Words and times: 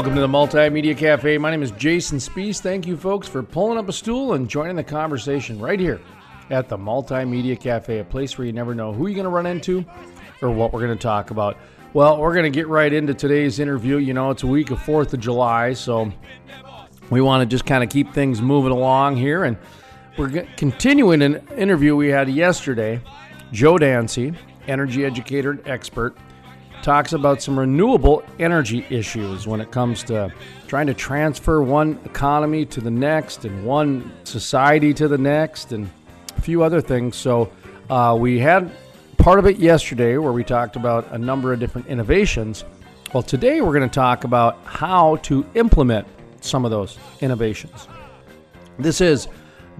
Welcome 0.00 0.14
to 0.14 0.22
the 0.22 0.28
Multimedia 0.28 0.96
Cafe. 0.96 1.36
My 1.36 1.50
name 1.50 1.62
is 1.62 1.72
Jason 1.72 2.16
Spiess. 2.16 2.58
Thank 2.62 2.86
you, 2.86 2.96
folks, 2.96 3.28
for 3.28 3.42
pulling 3.42 3.76
up 3.76 3.86
a 3.86 3.92
stool 3.92 4.32
and 4.32 4.48
joining 4.48 4.74
the 4.74 4.82
conversation 4.82 5.60
right 5.60 5.78
here 5.78 6.00
at 6.48 6.70
the 6.70 6.78
Multimedia 6.78 7.60
Cafe, 7.60 7.98
a 7.98 8.04
place 8.04 8.38
where 8.38 8.46
you 8.46 8.52
never 8.54 8.74
know 8.74 8.94
who 8.94 9.08
you're 9.08 9.14
going 9.14 9.24
to 9.24 9.28
run 9.28 9.44
into 9.44 9.84
or 10.40 10.50
what 10.52 10.72
we're 10.72 10.80
going 10.80 10.96
to 10.96 11.02
talk 11.02 11.30
about. 11.30 11.58
Well, 11.92 12.16
we're 12.16 12.32
going 12.32 12.50
to 12.50 12.50
get 12.50 12.66
right 12.66 12.90
into 12.90 13.12
today's 13.12 13.58
interview. 13.58 13.98
You 13.98 14.14
know, 14.14 14.30
it's 14.30 14.42
a 14.42 14.46
week 14.46 14.70
of 14.70 14.78
4th 14.78 15.12
of 15.12 15.20
July, 15.20 15.74
so 15.74 16.10
we 17.10 17.20
want 17.20 17.42
to 17.42 17.46
just 17.46 17.66
kind 17.66 17.84
of 17.84 17.90
keep 17.90 18.14
things 18.14 18.40
moving 18.40 18.72
along 18.72 19.16
here. 19.16 19.44
And 19.44 19.58
we're 20.16 20.46
continuing 20.56 21.20
an 21.20 21.46
interview 21.58 21.94
we 21.94 22.08
had 22.08 22.30
yesterday. 22.30 23.02
Joe 23.52 23.76
Dancy, 23.76 24.32
energy 24.66 25.04
educator 25.04 25.50
and 25.50 25.68
expert 25.68 26.16
talks 26.82 27.12
about 27.12 27.42
some 27.42 27.58
renewable 27.58 28.22
energy 28.38 28.86
issues 28.90 29.46
when 29.46 29.60
it 29.60 29.70
comes 29.70 30.02
to 30.04 30.32
trying 30.66 30.86
to 30.86 30.94
transfer 30.94 31.62
one 31.62 31.98
economy 32.04 32.64
to 32.64 32.80
the 32.80 32.90
next 32.90 33.44
and 33.44 33.64
one 33.64 34.12
society 34.24 34.94
to 34.94 35.08
the 35.08 35.18
next 35.18 35.72
and 35.72 35.90
a 36.36 36.40
few 36.40 36.62
other 36.62 36.80
things. 36.80 37.16
So 37.16 37.50
uh, 37.88 38.16
we 38.18 38.38
had 38.38 38.70
part 39.18 39.38
of 39.38 39.46
it 39.46 39.58
yesterday 39.58 40.16
where 40.16 40.32
we 40.32 40.44
talked 40.44 40.76
about 40.76 41.10
a 41.12 41.18
number 41.18 41.52
of 41.52 41.60
different 41.60 41.86
innovations. 41.88 42.64
Well, 43.12 43.22
today 43.22 43.60
we're 43.60 43.74
going 43.74 43.88
to 43.88 43.94
talk 43.94 44.24
about 44.24 44.58
how 44.64 45.16
to 45.16 45.44
implement 45.54 46.06
some 46.40 46.64
of 46.64 46.70
those 46.70 46.98
innovations. 47.20 47.88
This 48.78 49.00
is 49.00 49.28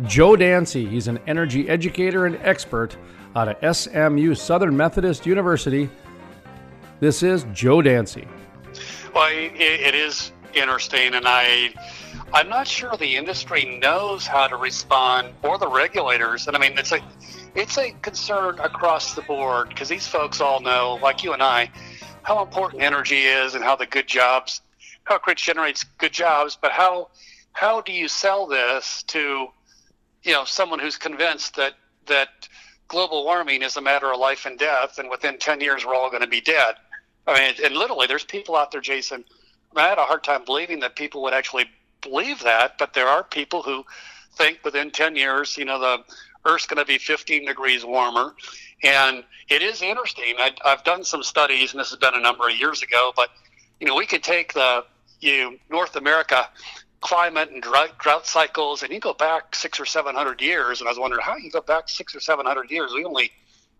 Joe 0.04 0.36
Dancy. 0.36 0.86
He's 0.86 1.08
an 1.08 1.18
energy 1.26 1.68
educator 1.68 2.26
and 2.26 2.36
expert 2.42 2.96
out 3.36 3.48
of 3.48 3.76
SMU, 3.76 4.34
Southern 4.34 4.76
Methodist 4.76 5.24
University 5.24 5.88
this 7.00 7.22
is 7.22 7.44
Joe 7.52 7.82
Dancy. 7.82 8.28
Well, 9.14 9.28
it, 9.32 9.52
it 9.58 9.94
is 9.94 10.32
interesting, 10.54 11.14
and 11.14 11.24
I, 11.26 11.74
I'm 12.32 12.48
not 12.48 12.68
sure 12.68 12.96
the 12.96 13.16
industry 13.16 13.78
knows 13.80 14.26
how 14.26 14.46
to 14.46 14.56
respond, 14.56 15.32
or 15.42 15.58
the 15.58 15.68
regulators. 15.68 16.46
And 16.46 16.56
I 16.56 16.60
mean, 16.60 16.78
it's 16.78 16.92
a, 16.92 17.00
it's 17.54 17.78
a 17.78 17.92
concern 18.02 18.58
across 18.60 19.14
the 19.14 19.22
board 19.22 19.70
because 19.70 19.88
these 19.88 20.06
folks 20.06 20.40
all 20.40 20.60
know, 20.60 20.98
like 21.02 21.24
you 21.24 21.32
and 21.32 21.42
I, 21.42 21.70
how 22.22 22.42
important 22.42 22.82
energy 22.82 23.22
is 23.22 23.54
and 23.54 23.64
how 23.64 23.76
the 23.76 23.86
good 23.86 24.06
jobs, 24.06 24.60
how 25.04 25.18
it 25.26 25.36
generates 25.36 25.84
good 25.98 26.12
jobs. 26.12 26.56
But 26.60 26.72
how, 26.72 27.08
how 27.52 27.80
do 27.80 27.92
you 27.92 28.08
sell 28.08 28.46
this 28.46 29.02
to, 29.04 29.48
you 30.22 30.32
know, 30.32 30.44
someone 30.44 30.78
who's 30.78 30.96
convinced 30.96 31.56
that 31.56 31.74
that 32.06 32.48
global 32.88 33.24
warming 33.24 33.62
is 33.62 33.76
a 33.76 33.80
matter 33.80 34.12
of 34.12 34.18
life 34.18 34.46
and 34.46 34.58
death, 34.58 34.98
and 34.98 35.08
within 35.08 35.38
10 35.38 35.60
years 35.60 35.86
we're 35.86 35.94
all 35.94 36.10
going 36.10 36.22
to 36.22 36.28
be 36.28 36.40
dead. 36.40 36.74
I 37.26 37.38
mean, 37.38 37.54
and 37.64 37.74
literally, 37.74 38.06
there's 38.06 38.24
people 38.24 38.56
out 38.56 38.70
there, 38.70 38.80
Jason. 38.80 39.24
I, 39.74 39.78
mean, 39.78 39.86
I 39.86 39.88
had 39.88 39.98
a 39.98 40.04
hard 40.04 40.24
time 40.24 40.44
believing 40.44 40.80
that 40.80 40.96
people 40.96 41.22
would 41.22 41.34
actually 41.34 41.66
believe 42.02 42.40
that, 42.40 42.78
but 42.78 42.94
there 42.94 43.08
are 43.08 43.22
people 43.22 43.62
who 43.62 43.84
think 44.34 44.60
within 44.64 44.90
10 44.90 45.16
years, 45.16 45.56
you 45.56 45.64
know, 45.64 45.78
the 45.78 45.98
Earth's 46.44 46.66
going 46.66 46.78
to 46.78 46.84
be 46.84 46.98
15 46.98 47.46
degrees 47.46 47.84
warmer. 47.84 48.34
And 48.82 49.24
it 49.48 49.62
is 49.62 49.82
interesting. 49.82 50.34
I, 50.38 50.52
I've 50.64 50.82
done 50.84 51.04
some 51.04 51.22
studies, 51.22 51.72
and 51.72 51.80
this 51.80 51.90
has 51.90 51.98
been 51.98 52.14
a 52.14 52.20
number 52.20 52.48
of 52.48 52.56
years 52.56 52.82
ago, 52.82 53.12
but, 53.14 53.28
you 53.78 53.86
know, 53.86 53.94
we 53.94 54.06
could 54.06 54.22
take 54.22 54.54
the 54.54 54.84
you 55.20 55.38
know, 55.50 55.56
North 55.70 55.96
America 55.96 56.48
climate 57.00 57.50
and 57.50 57.62
drought, 57.62 57.98
drought 57.98 58.26
cycles, 58.26 58.82
and 58.82 58.92
you 58.92 59.00
go 59.00 59.14
back 59.14 59.54
six 59.54 59.80
or 59.80 59.86
seven 59.86 60.14
hundred 60.14 60.40
years. 60.40 60.80
And 60.80 60.88
I 60.88 60.90
was 60.90 60.98
wondering 60.98 61.22
how 61.22 61.36
you 61.36 61.50
go 61.50 61.60
back 61.60 61.88
six 61.88 62.14
or 62.14 62.20
seven 62.20 62.46
hundred 62.46 62.70
years. 62.70 62.92
We 62.94 63.04
only, 63.04 63.30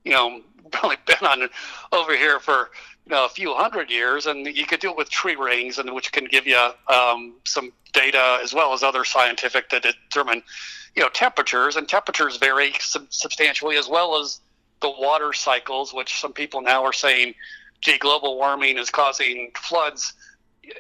you 0.05 0.13
know, 0.13 0.41
probably 0.71 0.97
been 1.07 1.27
on 1.27 1.49
over 1.93 2.17
here 2.17 2.39
for 2.39 2.71
you 3.07 3.13
know, 3.17 3.25
a 3.25 3.29
few 3.29 3.55
hundred 3.55 3.91
years, 3.91 4.27
and 4.27 4.47
you 4.47 4.67
could 4.67 4.81
do 4.81 4.91
it 4.91 4.97
with 4.97 5.11
tree 5.11 5.37
rings, 5.37 5.79
and 5.79 5.93
which 5.93 6.13
can 6.13 6.27
give 6.27 6.47
you 6.47 6.71
um, 6.89 7.35
some 7.45 7.73
data 7.93 8.39
as 8.43 8.55
well 8.55 8.73
as 8.73 8.83
other 8.83 9.05
scientific 9.05 9.69
that 9.71 9.83
determine, 9.83 10.43
you 10.95 11.03
know, 11.03 11.09
temperatures, 11.09 11.77
and 11.77 11.89
temperatures 11.89 12.37
vary 12.37 12.73
sub- 12.79 13.13
substantially 13.13 13.77
as 13.77 13.89
well 13.89 14.21
as 14.21 14.41
the 14.81 14.91
water 14.91 15.33
cycles, 15.33 15.93
which 15.93 16.21
some 16.21 16.33
people 16.33 16.61
now 16.61 16.85
are 16.85 16.93
saying, 16.93 17.35
gee, 17.81 17.99
global 17.99 18.37
warming 18.37 18.79
is 18.79 18.91
causing 18.91 19.51
floods 19.57 20.15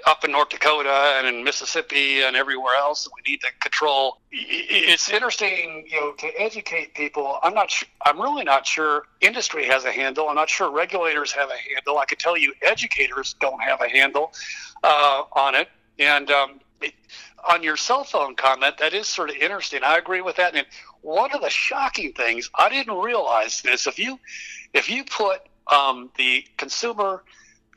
up 0.06 0.24
in 0.24 0.32
North 0.32 0.50
Dakota 0.50 1.14
and 1.16 1.26
in 1.26 1.42
Mississippi 1.44 2.22
and 2.22 2.36
everywhere 2.36 2.74
else 2.76 3.08
we 3.14 3.30
need 3.30 3.40
to 3.40 3.48
control. 3.60 4.18
It's 4.30 5.10
interesting, 5.10 5.86
you 5.88 6.00
know, 6.00 6.12
to 6.12 6.26
educate 6.40 6.94
people. 6.94 7.38
I'm 7.42 7.54
not. 7.54 7.70
Sure, 7.70 7.88
I'm 8.04 8.20
really 8.20 8.44
not 8.44 8.66
sure 8.66 9.04
industry 9.20 9.64
has 9.66 9.84
a 9.84 9.92
handle. 9.92 10.28
I'm 10.28 10.36
not 10.36 10.48
sure 10.48 10.70
regulators 10.70 11.32
have 11.32 11.48
a 11.48 11.74
handle. 11.74 11.98
I 11.98 12.04
can 12.04 12.18
tell 12.18 12.36
you, 12.36 12.52
educators 12.62 13.34
don't 13.40 13.62
have 13.62 13.80
a 13.80 13.88
handle 13.88 14.32
uh, 14.82 15.22
on 15.32 15.54
it. 15.54 15.68
And 15.98 16.30
um, 16.30 16.60
it, 16.80 16.94
on 17.48 17.62
your 17.62 17.76
cell 17.76 18.04
phone 18.04 18.34
comment, 18.36 18.78
that 18.78 18.94
is 18.94 19.08
sort 19.08 19.30
of 19.30 19.36
interesting. 19.36 19.82
I 19.82 19.96
agree 19.96 20.20
with 20.20 20.36
that. 20.36 20.54
And 20.54 20.66
one 21.02 21.32
of 21.34 21.40
the 21.40 21.50
shocking 21.50 22.12
things 22.12 22.50
I 22.54 22.68
didn't 22.68 22.98
realize 22.98 23.62
this: 23.62 23.86
if 23.86 23.98
you 23.98 24.18
if 24.74 24.88
you 24.88 25.04
put 25.04 25.40
um, 25.72 26.10
the 26.16 26.44
consumer 26.56 27.22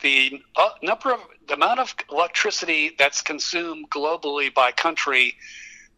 the 0.02 0.42
uh, 0.56 0.70
number 0.81 1.14
of 1.14 1.20
the 1.48 1.54
amount 1.54 1.80
of 1.80 1.94
electricity 2.12 2.92
that's 2.98 3.22
consumed 3.22 3.90
globally 3.90 4.54
by 4.54 4.72
country, 4.72 5.36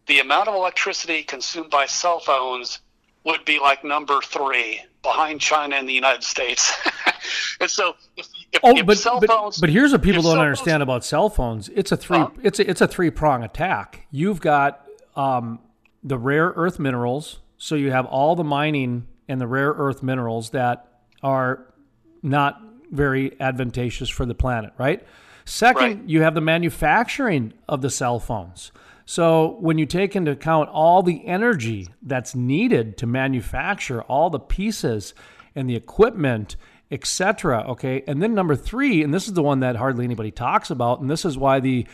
the 0.08 0.20
amount 0.20 0.48
of 0.48 0.56
electricity 0.56 1.24
consumed 1.24 1.70
by 1.70 1.86
cell 1.86 2.20
phones 2.20 2.80
would 3.24 3.44
be 3.46 3.60
like 3.60 3.84
number 3.84 4.22
three 4.22 4.82
behind 5.02 5.42
China 5.42 5.76
and 5.76 5.90
the 5.90 5.94
United 5.94 6.24
States. 6.24 6.74
and 7.60 7.70
so, 7.70 7.96
if, 8.16 8.28
if, 8.52 8.60
oh, 8.64 8.78
if 8.78 8.86
but, 8.86 9.04
but, 9.20 9.30
phones, 9.30 9.58
but 9.60 9.70
here's 9.70 9.92
what 9.92 10.02
people 10.02 10.22
don't 10.22 10.38
understand 10.38 10.82
phones, 10.82 10.84
about 10.84 11.06
cell 11.06 11.30
phones. 11.30 11.70
It's 11.70 11.92
a 11.92 11.98
three. 11.98 12.20
Uh, 12.20 12.30
it's 12.44 12.60
a, 12.60 12.70
it's 12.70 12.82
a 12.82 12.88
three 12.88 13.10
prong 13.10 13.44
attack. 13.44 14.08
You've 14.12 14.42
got 14.42 14.86
um, 15.16 15.60
the 16.04 16.18
rare 16.18 16.54
earth 16.56 16.80
minerals. 16.80 17.40
So 17.58 17.76
you 17.76 17.92
have 17.92 18.06
all 18.06 18.36
the 18.36 18.44
mining 18.44 19.08
and 19.28 19.42
the 19.42 19.48
rare 19.48 19.72
earth 19.72 20.04
minerals 20.04 20.52
that 20.52 20.88
are 21.24 21.74
not 22.22 22.62
very 22.92 23.40
advantageous 23.40 24.10
for 24.10 24.26
the 24.26 24.36
planet, 24.36 24.74
right? 24.78 25.06
Second, 25.46 25.82
right. 25.84 26.10
you 26.10 26.22
have 26.22 26.34
the 26.34 26.42
manufacturing 26.42 27.54
of 27.68 27.82
the 27.82 27.90
cell 27.90 28.20
phones. 28.20 28.72
So 29.06 29.58
when 29.60 29.78
you 29.78 29.86
take 29.86 30.16
into 30.16 30.32
account 30.32 30.70
all 30.70 31.04
the 31.04 31.26
energy 31.28 31.90
that's 32.02 32.34
needed 32.34 32.98
to 32.98 33.06
manufacture 33.06 34.02
all 34.04 34.32
the 34.32 34.40
pieces 34.40 35.14
and 35.54 35.70
the 35.70 35.76
equipment, 35.76 36.56
etc. 36.90 37.64
Okay, 37.70 38.04
and 38.08 38.22
then 38.22 38.34
number 38.34 38.56
three, 38.56 39.04
and 39.04 39.14
this 39.14 39.28
is 39.28 39.34
the 39.34 39.44
one 39.44 39.60
that 39.60 39.76
hardly 39.76 40.06
anybody 40.06 40.32
talks 40.32 40.72
about, 40.72 41.00
and 41.02 41.10
this 41.10 41.26
is 41.26 41.38
why 41.38 41.60
the 41.60 41.86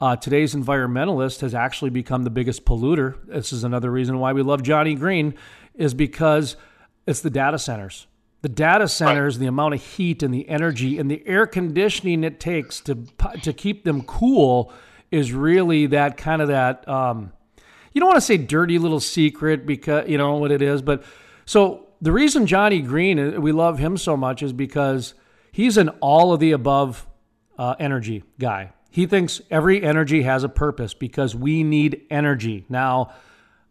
uh, 0.00 0.16
today's 0.16 0.54
environmentalist 0.54 1.40
has 1.40 1.54
actually 1.54 1.90
become 1.90 2.22
the 2.22 2.30
biggest 2.30 2.64
polluter. 2.64 3.16
This 3.26 3.52
is 3.52 3.64
another 3.64 3.90
reason 3.90 4.18
why 4.18 4.32
we 4.32 4.42
love 4.42 4.62
Johnny 4.62 4.94
Green, 4.94 5.34
is 5.74 5.92
because 5.92 6.56
it's 7.06 7.20
the 7.20 7.30
data 7.30 7.58
centers. 7.58 8.06
The 8.42 8.48
data 8.48 8.88
centers, 8.88 9.36
right. 9.36 9.40
the 9.40 9.46
amount 9.46 9.74
of 9.74 9.82
heat 9.82 10.22
and 10.22 10.32
the 10.32 10.48
energy 10.48 10.98
and 10.98 11.10
the 11.10 11.22
air 11.26 11.46
conditioning 11.46 12.24
it 12.24 12.40
takes 12.40 12.80
to 12.82 13.04
to 13.42 13.52
keep 13.52 13.84
them 13.84 14.02
cool 14.02 14.72
is 15.10 15.32
really 15.32 15.86
that 15.86 16.16
kind 16.16 16.40
of 16.40 16.48
that. 16.48 16.88
Um, 16.88 17.32
you 17.92 18.00
don't 18.00 18.08
want 18.08 18.16
to 18.16 18.22
say 18.22 18.38
dirty 18.38 18.78
little 18.78 19.00
secret 19.00 19.66
because 19.66 20.08
you 20.08 20.16
know 20.16 20.36
what 20.36 20.52
it 20.52 20.62
is, 20.62 20.80
but 20.80 21.04
so 21.44 21.88
the 22.00 22.12
reason 22.12 22.46
Johnny 22.46 22.80
Green 22.80 23.18
uh, 23.18 23.40
we 23.40 23.52
love 23.52 23.78
him 23.78 23.96
so 23.96 24.16
much 24.16 24.42
is 24.42 24.52
because 24.52 25.14
he's 25.52 25.76
an 25.76 25.90
all 26.00 26.32
of 26.32 26.40
the 26.40 26.52
above 26.52 27.06
uh, 27.58 27.74
energy 27.78 28.24
guy. 28.38 28.72
He 28.90 29.06
thinks 29.06 29.40
every 29.50 29.82
energy 29.82 30.22
has 30.22 30.44
a 30.44 30.48
purpose 30.48 30.94
because 30.94 31.34
we 31.34 31.62
need 31.62 32.06
energy. 32.10 32.64
Now, 32.68 33.12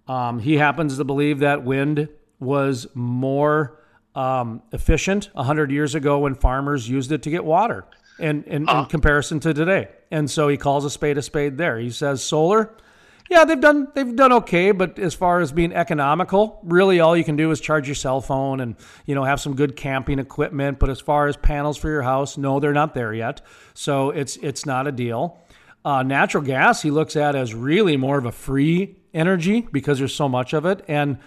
um, 0.08 0.40
he 0.40 0.58
happens 0.58 0.98
to 0.98 1.04
believe 1.04 1.40
that 1.40 1.64
wind 1.64 2.08
was 2.40 2.88
more 2.94 3.79
um, 4.16 4.62
efficient 4.72 5.30
100 5.34 5.72
years 5.72 5.96
ago 5.96 6.20
when 6.20 6.36
farmers 6.36 6.90
used 6.90 7.12
it 7.12 7.24
to 7.24 7.30
get 7.30 7.46
water 7.46 7.86
in, 8.20 8.44
in, 8.44 8.68
uh. 8.68 8.82
in 8.82 8.86
comparison 8.86 9.40
to 9.42 9.54
today. 9.54 9.90
And 10.12 10.30
so 10.30 10.48
he 10.48 10.58
calls 10.58 10.86
a 10.86 10.90
spade 10.90 11.18
a 11.18 11.22
spade 11.22 11.58
there. 11.58 11.78
He 11.78 11.92
says 11.92 12.24
solar 12.24 12.76
Yeah, 13.30 13.46
they've 13.46 13.60
done 13.60 13.88
they've 13.94 14.16
done 14.16 14.34
okay, 14.34 14.72
but 14.72 14.98
as 14.98 15.14
far 15.14 15.40
as 15.40 15.52
being 15.52 15.72
economical, 15.72 16.60
really 16.64 17.00
all 17.00 17.16
you 17.16 17.24
can 17.24 17.36
do 17.36 17.52
is 17.52 17.62
charge 17.62 17.88
your 17.88 17.96
cell 17.96 18.22
phone 18.22 18.60
and 18.60 18.76
you 19.06 19.14
know 19.14 19.24
have 19.24 19.40
some 19.40 19.56
good 19.56 19.76
camping 19.76 20.18
equipment. 20.18 20.80
But 20.80 20.90
as 20.90 21.00
far 21.00 21.28
as 21.28 21.38
panels 21.38 21.78
for 21.78 21.90
your 21.90 22.02
house, 22.02 22.38
no, 22.38 22.60
they're 22.60 22.74
not 22.74 22.96
there 22.96 23.14
yet. 23.14 23.42
So 23.76 24.10
it's 24.10 24.36
it's 24.38 24.66
not 24.66 24.88
a 24.88 24.92
deal. 24.92 25.38
Uh, 25.86 26.04
natural 26.04 26.44
gas 26.44 26.82
he 26.82 26.92
looks 26.92 27.16
at 27.16 27.36
as 27.36 27.54
really 27.54 27.96
more 27.96 28.18
of 28.18 28.26
a 28.26 28.32
free 28.32 28.98
energy 29.14 29.62
because 29.72 30.00
there's 30.00 30.14
so 30.14 30.28
much 30.28 30.54
of 30.54 30.66
it. 30.66 30.84
And 30.88 31.20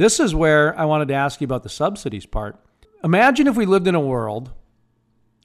this 0.00 0.18
is 0.18 0.34
where 0.34 0.76
I 0.78 0.86
wanted 0.86 1.08
to 1.08 1.14
ask 1.14 1.42
you 1.42 1.44
about 1.44 1.62
the 1.62 1.68
subsidies 1.68 2.24
part. 2.24 2.58
Imagine 3.04 3.46
if 3.46 3.54
we 3.54 3.66
lived 3.66 3.86
in 3.86 3.94
a 3.94 4.00
world 4.00 4.50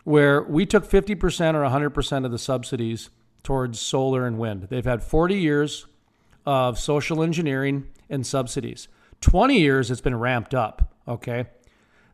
where 0.06 0.44
we 0.44 0.66
took 0.66 0.90
50% 0.90 1.56
or 1.56 1.92
100% 1.92 2.26
of 2.26 2.32
the 2.32 2.38
subsidies 2.38 3.10
towards 3.44 3.82
solar 3.82 4.26
and 4.26 4.38
wind. 4.38 4.68
They've 4.70 4.86
had 4.86 5.04
40 5.04 5.36
years 5.36 5.88
of 6.46 6.80
social 6.80 7.22
engineering 7.22 7.88
and 8.10 8.26
subsidies. 8.26 8.88
20 9.20 9.60
years 9.60 9.92
it's 9.92 10.00
been 10.00 10.18
ramped 10.18 10.56
up, 10.56 10.94
okay? 11.06 11.48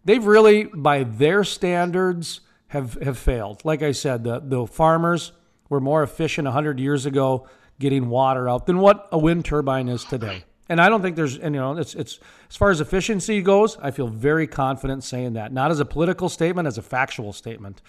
They've 0.04 0.26
really 0.26 0.64
by 0.64 1.04
their 1.04 1.44
standards 1.44 2.42
have 2.70 2.96
have 3.04 3.20
failed. 3.20 3.64
Like 3.64 3.84
I 3.84 3.92
said, 3.92 4.24
the 4.24 4.40
the 4.40 4.66
farmers 4.66 5.32
were 5.70 5.80
more 5.80 6.02
efficient 6.02 6.46
100 6.48 6.80
years 6.80 7.06
ago 7.06 7.48
getting 7.78 8.10
water 8.10 8.50
out 8.50 8.66
than 8.66 8.80
what 8.80 9.08
a 9.12 9.20
wind 9.20 9.46
turbine 9.46 9.90
is 9.90 10.04
today. 10.04 10.46
And 10.72 10.80
I 10.80 10.88
don't 10.88 11.02
think 11.02 11.18
there's, 11.18 11.36
you 11.36 11.50
know, 11.50 11.78
it's 11.78 11.96
it's 11.96 12.18
as 12.50 12.56
far 12.56 12.70
as 12.70 12.80
efficiency 12.80 13.42
goes, 13.42 13.78
I 13.82 13.92
feel 13.92 14.08
very 14.08 14.48
confident 14.48 15.04
saying 15.04 15.34
that. 15.34 15.52
Not 15.52 15.70
as 15.70 15.82
a 15.82 15.86
political 15.86 16.30
statement, 16.30 16.66
as 16.66 16.78
a 16.78 16.82
factual 16.82 17.34
statement. 17.34 17.82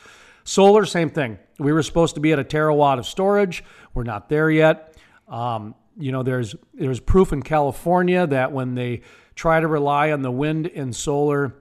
Solar, 0.42 0.84
same 0.84 1.08
thing. 1.08 1.38
We 1.60 1.72
were 1.72 1.84
supposed 1.84 2.16
to 2.16 2.20
be 2.20 2.32
at 2.32 2.40
a 2.40 2.44
terawatt 2.44 2.98
of 2.98 3.06
storage. 3.06 3.62
We're 3.94 4.02
not 4.02 4.28
there 4.28 4.50
yet. 4.50 4.96
Um, 5.28 5.76
you 5.96 6.10
know, 6.10 6.24
there's 6.24 6.56
there's 6.74 6.98
proof 6.98 7.32
in 7.32 7.44
California 7.44 8.26
that 8.26 8.50
when 8.50 8.74
they 8.74 9.02
try 9.36 9.60
to 9.60 9.68
rely 9.68 10.10
on 10.10 10.22
the 10.22 10.32
wind 10.32 10.66
and 10.66 10.94
solar 10.94 11.54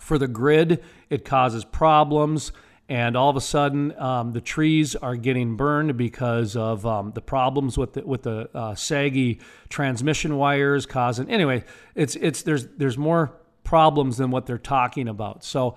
for 0.00 0.18
the 0.18 0.26
grid, 0.26 0.82
it 1.10 1.24
causes 1.24 1.64
problems 1.64 2.50
and 2.90 3.16
all 3.16 3.30
of 3.30 3.36
a 3.36 3.40
sudden 3.40 3.96
um, 3.98 4.32
the 4.32 4.40
trees 4.40 4.96
are 4.96 5.14
getting 5.14 5.56
burned 5.56 5.96
because 5.96 6.56
of 6.56 6.84
um, 6.84 7.12
the 7.12 7.20
problems 7.20 7.78
with 7.78 7.92
the, 7.94 8.04
with 8.04 8.24
the 8.24 8.50
uh, 8.52 8.74
saggy 8.74 9.40
transmission 9.70 10.36
wires 10.36 10.84
causing 10.84 11.30
anyway 11.30 11.64
it's 11.94 12.16
it's 12.16 12.42
there's 12.42 12.66
there's 12.76 12.98
more 12.98 13.32
problems 13.64 14.18
than 14.18 14.30
what 14.30 14.44
they're 14.44 14.58
talking 14.58 15.08
about 15.08 15.44
so 15.44 15.76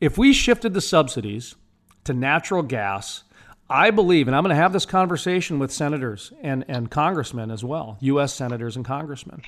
if 0.00 0.18
we 0.18 0.32
shifted 0.32 0.74
the 0.74 0.80
subsidies 0.80 1.54
to 2.04 2.12
natural 2.12 2.62
gas 2.62 3.24
I 3.70 3.90
believe, 3.90 4.28
and 4.28 4.34
I'm 4.34 4.42
going 4.42 4.56
to 4.56 4.62
have 4.62 4.72
this 4.72 4.86
conversation 4.86 5.58
with 5.58 5.70
senators 5.70 6.32
and, 6.40 6.64
and 6.68 6.90
congressmen 6.90 7.50
as 7.50 7.62
well, 7.62 7.98
U.S. 8.00 8.32
senators 8.32 8.76
and 8.76 8.84
congressmen, 8.84 9.42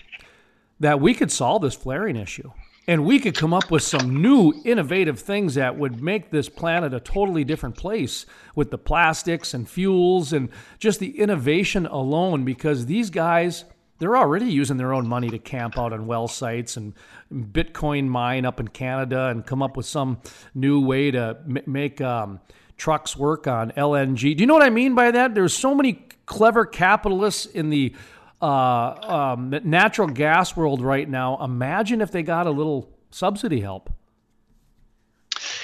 that 0.79 1.01
we 1.01 1.15
could 1.15 1.33
solve 1.33 1.63
this 1.63 1.75
flaring 1.75 2.17
issue 2.17 2.53
and 2.87 3.05
we 3.05 3.19
could 3.19 3.37
come 3.37 3.53
up 3.53 3.71
with 3.71 3.83
some 3.83 4.23
new 4.23 4.53
innovative 4.65 5.21
things 5.21 5.55
that 5.55 5.77
would 5.77 6.03
make 6.03 6.31
this 6.31 6.49
planet 6.49 6.95
a 6.95 7.01
totally 7.01 7.45
different 7.45 7.77
place 7.77 8.27
with 8.55 8.71
the 8.71 8.79
plastics 8.79 9.55
and 9.55 9.69
fuels 9.69 10.33
and 10.33 10.49
just 10.79 10.99
the 11.01 11.19
innovation 11.19 11.87
alone 11.87 12.45
because 12.45 12.87
these 12.87 13.11
guys 13.11 13.65
they're 13.99 14.17
already 14.17 14.47
using 14.47 14.79
their 14.79 14.95
own 14.95 15.07
money 15.07 15.29
to 15.29 15.39
camp 15.39 15.79
out 15.79 15.93
on 15.93 16.07
well 16.07 16.27
sites 16.27 16.77
and 16.77 16.95
bitcoin 17.33 18.09
mine 18.09 18.45
up 18.45 18.59
in 18.59 18.69
canada 18.69 19.27
and 19.27 19.47
come 19.47 19.63
up 19.63 19.77
with 19.77 19.87
some 19.87 20.19
new 20.55 20.81
way 20.81 21.11
to 21.11 21.37
m- 21.47 21.63
make 21.67 22.01
um, 22.01 22.41
trucks 22.79 23.15
work 23.17 23.47
on 23.47 23.71
lng 23.73 24.17
do 24.17 24.29
you 24.29 24.47
know 24.47 24.55
what 24.55 24.63
i 24.63 24.71
mean 24.71 24.95
by 24.95 25.11
that? 25.11 25.35
There's 25.35 25.55
so 25.55 25.75
many 25.75 26.05
clever 26.31 26.65
capitalists 26.65 27.45
in 27.45 27.71
the 27.71 27.93
uh, 28.43 29.35
um, 29.37 29.55
natural 29.65 30.09
gas 30.09 30.57
world 30.57 30.83
right 30.83 31.09
now. 31.09 31.39
Imagine 31.43 32.01
if 32.01 32.11
they 32.11 32.23
got 32.23 32.47
a 32.47 32.51
little 32.51 32.89
subsidy 33.11 33.61
help. 33.61 33.91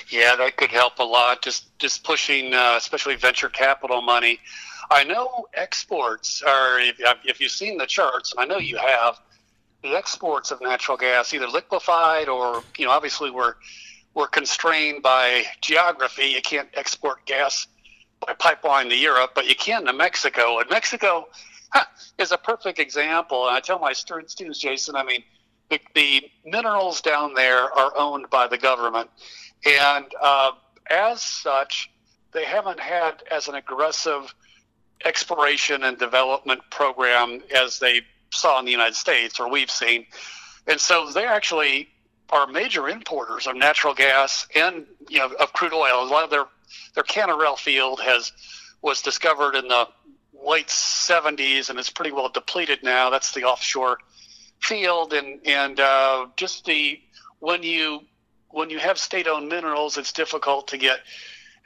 Yeah, 0.09 0.37
that 0.37 0.57
could 0.57 0.71
help 0.71 0.99
a 0.99 1.05
lot. 1.05 1.43
Just 1.43 1.79
just 1.79 2.05
pushing, 2.05 2.55
uh, 2.55 2.75
especially 2.77 3.17
venture 3.17 3.49
capital 3.49 4.03
money. 4.03 4.39
I 4.91 5.03
know 5.05 5.47
exports 5.55 6.43
are. 6.43 6.79
If, 6.79 7.01
if 7.25 7.41
you've 7.41 7.51
seen 7.51 7.79
the 7.79 7.87
charts, 7.87 8.33
I 8.39 8.45
know 8.45 8.59
you 8.59 8.77
have, 8.77 9.19
the 9.83 9.97
exports 9.97 10.51
of 10.51 10.61
natural 10.61 10.97
gas, 10.97 11.35
either 11.35 11.49
liquefied 11.49 12.29
or 12.29 12.63
you 12.79 12.85
know, 12.85 12.93
obviously 12.93 13.31
we're 13.31 13.55
we're 14.15 14.29
constrained 14.29 15.03
by 15.03 15.45
geography. 15.61 16.29
You 16.29 16.41
can't 16.41 16.69
export 16.75 17.25
gas 17.27 17.67
by 18.25 18.33
pipeline 18.35 18.89
to 18.89 18.97
Europe, 18.97 19.33
but 19.35 19.47
you 19.47 19.55
can 19.55 19.85
to 19.87 19.93
Mexico. 19.93 20.59
And 20.59 20.71
Mexico 20.71 21.29
is 22.19 22.33
a 22.33 22.39
perfect 22.39 22.79
example. 22.79 23.47
And 23.47 23.57
I 23.57 23.61
tell 23.61 23.79
my 23.79 23.93
students, 23.93 24.35
Jason, 24.35 24.97
I 24.97 25.05
mean, 25.05 25.23
the, 25.69 25.81
the 25.95 26.31
minerals 26.45 27.01
down 27.01 27.35
there 27.35 27.73
are 27.73 27.93
owned 27.97 28.31
by 28.31 28.47
the 28.47 28.59
government. 28.59 29.11
And 29.67 30.07
uh, 30.21 30.53
as 30.91 31.23
such, 31.23 31.91
they 32.33 32.45
haven't 32.45 32.81
had 32.81 33.23
as 33.31 33.49
an 33.49 33.55
aggressive 33.55 34.35
exploration 35.05 35.83
and 35.85 35.99
development 35.99 36.61
program 36.71 37.43
as 37.55 37.79
they 37.79 38.03
saw 38.33 38.59
in 38.59 38.65
the 38.65 38.71
United 38.71 38.95
States 38.95 39.41
or 39.41 39.49
we've 39.51 39.71
seen. 39.71 40.07
And 40.67 40.81
so 40.81 41.11
they 41.11 41.25
actually 41.25 41.89
are 42.31 42.47
major 42.47 42.89
importers 42.89 43.47
of 43.47 43.57
natural 43.57 43.95
gas 43.95 44.47
and 44.55 44.85
you 45.09 45.19
know 45.19 45.33
of 45.39 45.53
crude 45.53 45.73
oil. 45.73 46.03
A 46.03 46.05
lot 46.05 46.25
of 46.25 46.31
their 46.31 46.47
their 46.95 47.05
Cantarell 47.05 47.57
field 47.57 48.01
has 48.01 48.33
was 48.83 49.03
discovered 49.03 49.55
in 49.55 49.69
the 49.69 49.89
late 50.45 50.69
70s 50.69 51.71
and 51.71 51.79
it's 51.79 51.91
pretty 51.91 52.13
well 52.13 52.29
depleted 52.29 52.83
now. 52.83 53.11
That's 53.11 53.33
the 53.33 53.45
offshore 53.45 53.99
field, 54.61 55.13
and 55.13 55.41
and 55.47 55.81
uh, 55.81 56.27
just 56.37 56.65
the 56.65 57.01
when 57.41 57.63
you 57.63 58.01
when 58.51 58.71
you 58.71 58.79
have 58.79 58.99
state-owned 58.99 59.49
minerals, 59.49 59.99
it's 59.99 60.13
difficult 60.13 60.69
to 60.69 60.79
get 60.79 61.01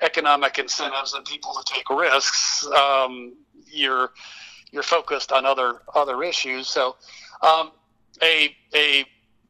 economic 0.03 0.59
incentives 0.59 1.15
and 1.15 1.25
people 1.25 1.53
to 1.55 1.73
take 1.73 1.89
risks. 1.91 2.67
Um, 2.67 3.35
you're 3.67 4.11
you're 4.73 4.83
focused 4.83 5.33
on 5.33 5.47
other 5.47 5.83
other 5.95 6.23
issues. 6.23 6.69
So, 6.69 6.97
um, 7.43 7.73
a 8.23 8.55
a 8.75 9.05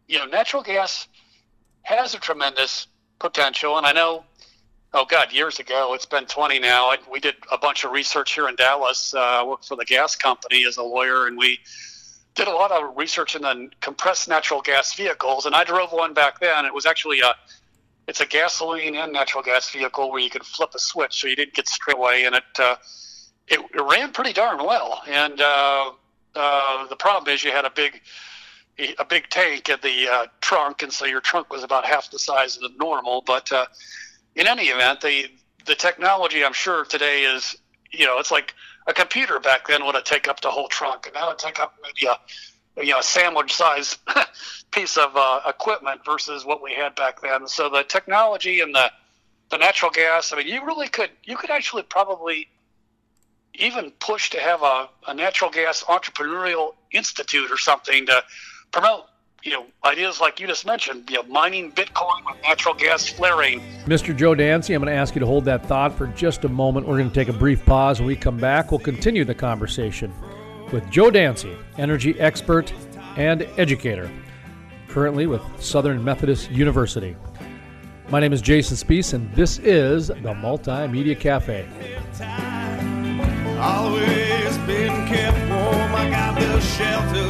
you 0.08 0.18
know, 0.18 0.26
natural 0.26 0.62
gas 0.62 1.06
has 1.82 2.14
a 2.14 2.18
tremendous 2.18 2.88
potential, 3.18 3.78
and 3.78 3.86
I 3.86 3.92
know 3.92 4.24
oh 4.92 5.04
god 5.04 5.32
years 5.32 5.58
ago. 5.58 5.94
It's 5.94 6.06
been 6.06 6.26
20 6.26 6.58
now. 6.58 6.86
I, 6.86 6.98
we 7.10 7.20
did 7.20 7.36
a 7.50 7.58
bunch 7.58 7.84
of 7.84 7.92
research 7.92 8.34
here 8.34 8.48
in 8.48 8.56
dallas 8.56 9.14
uh, 9.14 9.18
i 9.18 9.42
worked 9.42 9.66
for 9.66 9.76
the 9.76 9.84
gas 9.84 10.16
company 10.16 10.64
as 10.66 10.76
a 10.76 10.82
lawyer 10.82 11.26
and 11.26 11.36
we 11.36 11.58
did 12.34 12.48
a 12.48 12.52
lot 12.52 12.70
of 12.70 12.96
research 12.96 13.34
in 13.34 13.42
the 13.42 13.70
compressed 13.80 14.28
natural 14.28 14.62
gas 14.62 14.94
vehicles 14.94 15.46
and 15.46 15.54
i 15.54 15.64
drove 15.64 15.92
one 15.92 16.14
back 16.14 16.40
then. 16.40 16.64
It 16.64 16.74
was 16.74 16.86
actually 16.86 17.20
a 17.20 17.34
it's 18.08 18.20
a 18.20 18.26
gasoline 18.26 18.96
and 18.96 19.12
natural 19.12 19.42
gas 19.44 19.70
vehicle 19.70 20.10
where 20.10 20.20
you 20.20 20.30
could 20.30 20.44
flip 20.44 20.70
a 20.74 20.78
switch 20.80 21.20
so 21.20 21.28
you 21.28 21.36
didn't 21.36 21.54
get 21.54 21.68
straight 21.68 21.96
away 21.96 22.24
and 22.24 22.34
it 22.34 22.42
uh, 22.58 22.74
it, 23.46 23.60
it, 23.60 23.82
ran 23.82 24.12
pretty 24.12 24.32
darn 24.32 24.58
well. 24.58 25.02
And 25.08 25.40
uh, 25.40 25.92
uh 26.34 26.86
the 26.88 26.96
problem 26.96 27.32
is 27.32 27.44
you 27.44 27.52
had 27.52 27.64
a 27.64 27.70
big 27.70 28.00
a 28.98 29.04
big 29.04 29.28
tank 29.28 29.68
in 29.68 29.78
the 29.82 30.08
uh, 30.08 30.26
trunk 30.40 30.82
and 30.82 30.92
so 30.92 31.04
your 31.04 31.20
trunk 31.20 31.52
was 31.52 31.62
about 31.62 31.84
half 31.84 32.10
the 32.10 32.18
size 32.18 32.56
of 32.56 32.62
the 32.62 32.70
normal 32.78 33.22
but 33.26 33.50
uh, 33.52 33.66
in 34.34 34.46
any 34.46 34.64
event, 34.64 35.00
the 35.00 35.26
the 35.66 35.74
technology 35.74 36.44
I'm 36.44 36.52
sure 36.52 36.84
today 36.84 37.24
is 37.24 37.56
you 37.90 38.06
know 38.06 38.18
it's 38.18 38.30
like 38.30 38.54
a 38.86 38.92
computer 38.92 39.38
back 39.40 39.68
then 39.68 39.84
would 39.84 39.94
have 39.94 40.04
taken 40.04 40.30
up 40.30 40.40
the 40.40 40.50
whole 40.50 40.68
trunk, 40.68 41.06
and 41.06 41.14
now 41.14 41.30
it 41.30 41.38
take 41.38 41.60
up 41.60 41.74
maybe 41.82 42.06
a 42.06 42.82
you 42.82 42.92
know 42.92 42.98
a 42.98 43.02
sandwich 43.02 43.54
size 43.54 43.98
piece 44.70 44.96
of 44.96 45.16
uh, 45.16 45.40
equipment 45.46 46.04
versus 46.04 46.44
what 46.44 46.62
we 46.62 46.72
had 46.72 46.94
back 46.94 47.20
then. 47.20 47.46
So 47.46 47.68
the 47.68 47.82
technology 47.84 48.60
and 48.60 48.74
the 48.74 48.90
the 49.50 49.58
natural 49.58 49.90
gas. 49.90 50.32
I 50.32 50.36
mean, 50.36 50.46
you 50.46 50.64
really 50.64 50.88
could 50.88 51.10
you 51.24 51.36
could 51.36 51.50
actually 51.50 51.82
probably 51.82 52.48
even 53.54 53.90
push 53.98 54.30
to 54.30 54.40
have 54.40 54.62
a, 54.62 54.88
a 55.08 55.14
natural 55.14 55.50
gas 55.50 55.82
entrepreneurial 55.84 56.74
institute 56.92 57.50
or 57.50 57.58
something 57.58 58.06
to 58.06 58.22
promote 58.70 59.04
you 59.42 59.52
know, 59.52 59.66
ideas 59.84 60.20
like 60.20 60.38
you 60.38 60.46
just 60.46 60.66
mentioned, 60.66 61.08
you 61.10 61.16
know, 61.16 61.22
mining 61.24 61.72
Bitcoin 61.72 62.24
with 62.26 62.36
natural 62.42 62.74
gas 62.74 63.08
flaring. 63.08 63.60
Mr. 63.86 64.16
Joe 64.16 64.34
Dancy, 64.34 64.74
I'm 64.74 64.82
going 64.82 64.92
to 64.92 64.98
ask 64.98 65.14
you 65.14 65.20
to 65.20 65.26
hold 65.26 65.44
that 65.46 65.64
thought 65.66 65.96
for 65.96 66.08
just 66.08 66.44
a 66.44 66.48
moment. 66.48 66.86
We're 66.86 66.98
going 66.98 67.08
to 67.08 67.14
take 67.14 67.28
a 67.28 67.38
brief 67.38 67.64
pause. 67.64 68.00
When 68.00 68.06
we 68.06 68.16
come 68.16 68.36
back, 68.36 68.70
we'll 68.70 68.80
continue 68.80 69.24
the 69.24 69.34
conversation 69.34 70.12
with 70.72 70.88
Joe 70.90 71.10
Dancy, 71.10 71.56
energy 71.78 72.18
expert 72.20 72.72
and 73.16 73.42
educator, 73.56 74.10
currently 74.88 75.26
with 75.26 75.42
Southern 75.60 76.02
Methodist 76.04 76.50
University. 76.50 77.16
My 78.10 78.20
name 78.20 78.32
is 78.32 78.42
Jason 78.42 78.76
Spiess, 78.76 79.14
and 79.14 79.32
this 79.34 79.58
is 79.58 80.08
the 80.08 80.34
Multimedia 80.34 81.18
Cafe. 81.18 81.66
Always 83.58 84.58
been 84.66 85.06
kept 85.06 85.38
warm. 85.48 85.94
I 85.94 86.10
got 86.10 86.38
the 86.38 86.60
shelter. 86.60 87.29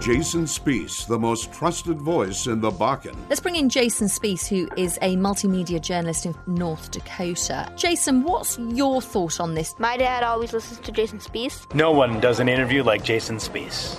Jason 0.00 0.44
Spiess, 0.44 1.06
the 1.06 1.18
most 1.18 1.52
trusted 1.52 2.00
voice 2.00 2.46
in 2.46 2.60
the 2.60 2.70
Bakken. 2.70 3.16
Let's 3.28 3.40
bring 3.40 3.56
in 3.56 3.68
Jason 3.68 4.06
Spiess, 4.08 4.46
who 4.46 4.68
is 4.76 4.98
a 5.02 5.16
multimedia 5.16 5.80
journalist 5.80 6.26
in 6.26 6.34
North 6.46 6.90
Dakota. 6.90 7.72
Jason, 7.76 8.22
what's 8.22 8.58
your 8.58 9.00
thought 9.00 9.40
on 9.40 9.54
this? 9.54 9.74
My 9.78 9.96
dad 9.96 10.22
always 10.22 10.52
listens 10.52 10.78
to 10.80 10.92
Jason 10.92 11.18
Spiess. 11.18 11.74
No 11.74 11.90
one 11.90 12.20
does 12.20 12.38
an 12.40 12.48
interview 12.48 12.84
like 12.84 13.02
Jason 13.02 13.36
Spiess. 13.36 13.98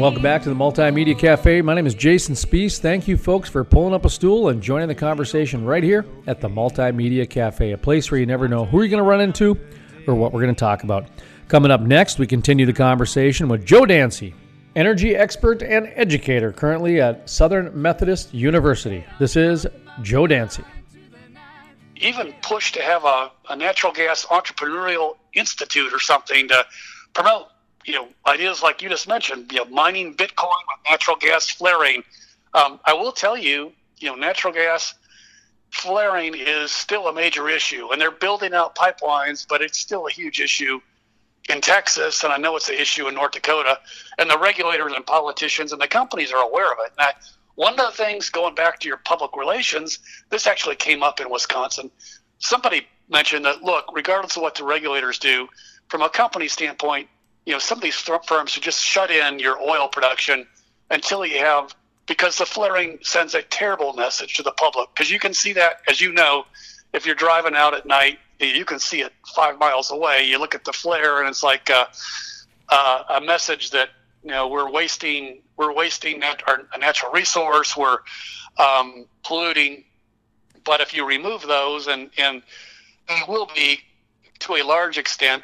Welcome 0.00 0.22
back 0.22 0.42
to 0.44 0.48
the 0.48 0.54
Multimedia 0.54 1.16
Cafe. 1.16 1.60
My 1.60 1.74
name 1.74 1.86
is 1.86 1.92
Jason 1.92 2.34
Spiess. 2.34 2.78
Thank 2.78 3.06
you, 3.06 3.18
folks, 3.18 3.50
for 3.50 3.64
pulling 3.64 3.92
up 3.92 4.06
a 4.06 4.08
stool 4.08 4.48
and 4.48 4.62
joining 4.62 4.88
the 4.88 4.94
conversation 4.94 5.62
right 5.62 5.82
here 5.82 6.06
at 6.26 6.40
the 6.40 6.48
Multimedia 6.48 7.28
Cafe, 7.28 7.72
a 7.72 7.76
place 7.76 8.10
where 8.10 8.18
you 8.18 8.24
never 8.24 8.48
know 8.48 8.64
who 8.64 8.78
you're 8.78 8.88
going 8.88 9.02
to 9.02 9.06
run 9.06 9.20
into 9.20 9.60
or 10.06 10.14
what 10.14 10.32
we're 10.32 10.40
going 10.40 10.54
to 10.54 10.58
talk 10.58 10.84
about. 10.84 11.10
Coming 11.48 11.70
up 11.70 11.82
next, 11.82 12.18
we 12.18 12.26
continue 12.26 12.64
the 12.64 12.72
conversation 12.72 13.46
with 13.46 13.66
Joe 13.66 13.84
Dancy, 13.84 14.34
energy 14.74 15.14
expert 15.14 15.62
and 15.62 15.92
educator 15.94 16.50
currently 16.50 16.98
at 17.02 17.28
Southern 17.28 17.70
Methodist 17.74 18.32
University. 18.32 19.04
This 19.18 19.36
is 19.36 19.66
Joe 20.00 20.26
Dancy. 20.26 20.64
Even 21.96 22.32
push 22.40 22.72
to 22.72 22.80
have 22.80 23.04
a, 23.04 23.30
a 23.50 23.54
natural 23.54 23.92
gas 23.92 24.24
entrepreneurial 24.24 25.18
institute 25.34 25.92
or 25.92 26.00
something 26.00 26.48
to 26.48 26.64
promote 27.12 27.48
you 27.84 27.94
know, 27.94 28.08
ideas 28.26 28.62
like 28.62 28.82
you 28.82 28.88
just 28.88 29.08
mentioned, 29.08 29.52
you 29.52 29.58
know, 29.58 29.64
mining 29.66 30.14
Bitcoin 30.14 30.60
with 30.68 30.90
natural 30.90 31.16
gas 31.16 31.48
flaring. 31.48 32.02
Um, 32.54 32.80
I 32.84 32.92
will 32.92 33.12
tell 33.12 33.36
you, 33.36 33.72
you 33.98 34.08
know, 34.08 34.14
natural 34.14 34.52
gas 34.52 34.94
flaring 35.70 36.34
is 36.36 36.70
still 36.70 37.08
a 37.08 37.12
major 37.12 37.48
issue, 37.48 37.90
and 37.92 38.00
they're 38.00 38.10
building 38.10 38.54
out 38.54 38.74
pipelines, 38.74 39.46
but 39.48 39.62
it's 39.62 39.78
still 39.78 40.06
a 40.06 40.10
huge 40.10 40.40
issue 40.40 40.80
in 41.48 41.60
Texas, 41.60 42.22
and 42.22 42.32
I 42.32 42.36
know 42.36 42.56
it's 42.56 42.68
an 42.68 42.76
issue 42.76 43.08
in 43.08 43.14
North 43.14 43.32
Dakota. 43.32 43.78
And 44.18 44.30
the 44.30 44.38
regulators 44.38 44.92
and 44.92 45.04
politicians 45.06 45.72
and 45.72 45.80
the 45.80 45.88
companies 45.88 46.32
are 46.32 46.42
aware 46.42 46.70
of 46.70 46.78
it. 46.84 46.92
And 46.98 47.08
I, 47.08 47.12
one 47.54 47.78
of 47.78 47.86
the 47.86 47.92
things, 47.92 48.30
going 48.30 48.54
back 48.54 48.78
to 48.80 48.88
your 48.88 48.98
public 48.98 49.36
relations, 49.36 49.98
this 50.30 50.46
actually 50.46 50.76
came 50.76 51.02
up 51.02 51.20
in 51.20 51.30
Wisconsin. 51.30 51.90
Somebody 52.38 52.86
mentioned 53.08 53.44
that, 53.44 53.62
look, 53.62 53.86
regardless 53.92 54.36
of 54.36 54.42
what 54.42 54.54
the 54.54 54.64
regulators 54.64 55.18
do, 55.18 55.48
from 55.88 56.02
a 56.02 56.08
company 56.08 56.46
standpoint, 56.46 57.08
you 57.46 57.52
know, 57.52 57.58
some 57.58 57.78
of 57.78 57.82
these 57.82 57.96
firms 57.96 58.50
should 58.50 58.62
just 58.62 58.82
shut 58.82 59.10
in 59.10 59.38
your 59.38 59.60
oil 59.60 59.88
production 59.88 60.46
until 60.90 61.24
you 61.24 61.38
have, 61.38 61.74
because 62.06 62.38
the 62.38 62.46
flaring 62.46 62.98
sends 63.02 63.34
a 63.34 63.42
terrible 63.42 63.92
message 63.92 64.34
to 64.34 64.42
the 64.42 64.52
public. 64.52 64.88
Because 64.94 65.10
you 65.10 65.18
can 65.18 65.32
see 65.32 65.52
that, 65.54 65.80
as 65.88 66.00
you 66.00 66.12
know, 66.12 66.44
if 66.92 67.06
you're 67.06 67.14
driving 67.14 67.54
out 67.54 67.74
at 67.74 67.86
night, 67.86 68.18
you 68.40 68.64
can 68.64 68.78
see 68.78 69.02
it 69.02 69.12
five 69.34 69.58
miles 69.58 69.90
away. 69.90 70.26
You 70.26 70.38
look 70.38 70.54
at 70.54 70.64
the 70.64 70.72
flare, 70.72 71.20
and 71.20 71.28
it's 71.28 71.42
like 71.42 71.70
a, 71.70 71.88
a, 72.68 73.04
a 73.10 73.20
message 73.20 73.70
that 73.70 73.90
you 74.22 74.30
know 74.30 74.48
we're 74.48 74.70
wasting 74.70 75.42
we're 75.56 75.72
wasting 75.72 76.20
nat- 76.20 76.42
our, 76.46 76.62
natural 76.78 77.12
resource, 77.12 77.76
we're 77.76 77.98
um, 78.58 79.06
polluting. 79.24 79.84
But 80.64 80.80
if 80.80 80.94
you 80.94 81.06
remove 81.06 81.42
those, 81.42 81.86
and 81.86 82.10
and 82.18 82.42
will 83.28 83.48
be 83.54 83.80
to 84.40 84.56
a 84.56 84.62
large 84.62 84.98
extent 84.98 85.42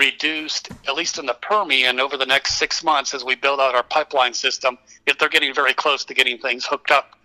reduced, 0.00 0.70
at 0.88 0.94
least 0.94 1.18
in 1.18 1.26
the 1.26 1.34
Permian, 1.34 2.00
over 2.00 2.16
the 2.16 2.24
next 2.24 2.58
six 2.58 2.82
months 2.82 3.12
as 3.12 3.22
we 3.22 3.34
build 3.34 3.60
out 3.60 3.74
our 3.74 3.82
pipeline 3.82 4.32
system. 4.32 4.78
If 5.06 5.18
they're 5.18 5.28
getting 5.28 5.54
very 5.54 5.74
close 5.74 6.04
to 6.06 6.14
getting 6.14 6.38
things 6.38 6.64
hooked 6.64 6.90
up 6.90 7.16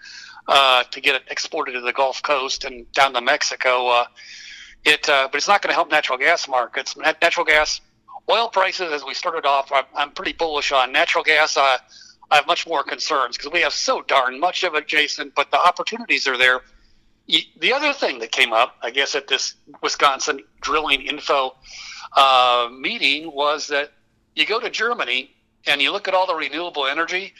uh, 0.48 0.84
to 0.84 1.01
get 1.01 1.15
it 1.15 1.24
exported 1.32 1.72
to 1.72 1.82
the 1.82 1.94
Gulf 1.94 2.22
Coast 2.22 2.65
and 2.65 2.91
down 2.91 3.13
to 3.13 3.22
Mexico, 3.22 3.88
uh, 3.88 4.05
it 4.84 5.08
uh, 5.10 5.29
but 5.32 5.38
it's 5.38 5.48
not 5.48 5.62
going 5.62 5.70
to 5.70 5.74
help 5.74 5.89
natural 5.89 6.17
gas 6.17 6.48
markets. 6.50 6.96
Natural 6.98 7.46
gas, 7.46 7.79
oil 8.29 8.50
prices, 8.50 8.91
as 8.91 9.03
we 9.05 9.13
started 9.13 9.46
off, 9.46 9.72
I'm, 9.72 9.86
I'm 9.96 10.12
pretty 10.12 10.34
bullish 10.34 10.72
on 10.74 10.91
natural 10.91 11.24
gas. 11.24 11.55
I 11.58 11.79
have 12.32 12.46
much 12.46 12.67
more 12.67 12.84
concerns 12.84 13.38
because 13.38 13.51
we 13.53 13.62
have 13.62 13.74
so 13.74 14.01
darn 14.01 14.39
much 14.39 14.63
of 14.63 14.75
it, 14.75 14.88
Jason. 14.88 15.32
But 15.34 15.50
the 15.50 15.60
opportunities 15.60 16.27
are 16.27 16.38
there. 16.38 16.62
The 17.27 17.74
other 17.74 17.91
thing 17.91 18.20
that 18.20 18.32
came 18.32 18.53
up, 18.53 18.75
I 18.84 18.91
guess, 18.91 19.15
at 19.15 19.27
this 19.27 19.55
Wisconsin 19.82 20.41
drilling 20.62 21.01
info 21.01 21.55
uh, 22.15 22.70
meeting 22.72 23.32
was 23.32 23.67
that 23.67 23.91
you 24.36 24.46
go 24.46 24.60
to 24.60 24.70
Germany 24.70 25.32
and 25.65 25.82
you 25.82 25.91
look 25.91 26.08
at 26.08 26.13
all 26.13 26.27
the 26.27 26.36
renewable 26.36 26.86
energy, 26.86 27.34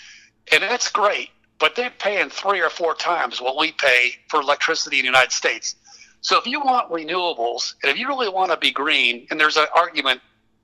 and 0.52 0.64
it's 0.64 0.92
great, 0.92 1.30
but 1.60 1.76
they're 1.76 1.92
paying 1.92 2.30
three 2.30 2.62
or 2.62 2.70
four 2.70 2.96
times 2.96 3.40
what 3.40 3.58
we 3.58 3.72
pay 3.74 4.16
for 4.28 4.42
electricity 4.42 4.98
in 4.98 5.04
the 5.04 5.08
United 5.08 5.32
States. 5.32 5.76
So 6.22 6.40
if 6.40 6.48
you 6.48 6.60
want 6.60 6.90
renewables, 6.90 7.76
and 7.84 7.92
if 7.92 8.00
you 8.00 8.08
really 8.08 8.30
want 8.30 8.50
to 8.50 8.58
be 8.58 8.72
green, 8.72 9.28
and 9.30 9.40
there's 9.40 9.58
an 9.58 9.68
argument, 9.76 10.22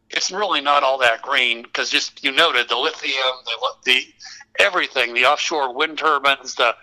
it's 0.10 0.32
really 0.32 0.62
not 0.62 0.82
all 0.82 0.98
that 0.98 1.22
green 1.22 1.62
because 1.62 1.92
just 1.92 2.24
you 2.24 2.32
noted 2.32 2.68
the 2.68 2.76
lithium, 2.76 3.36
the, 3.46 3.74
the 3.86 4.02
everything, 4.60 5.14
the 5.14 5.26
offshore 5.26 5.76
wind 5.76 6.00
turbines, 6.00 6.56
the 6.56 6.76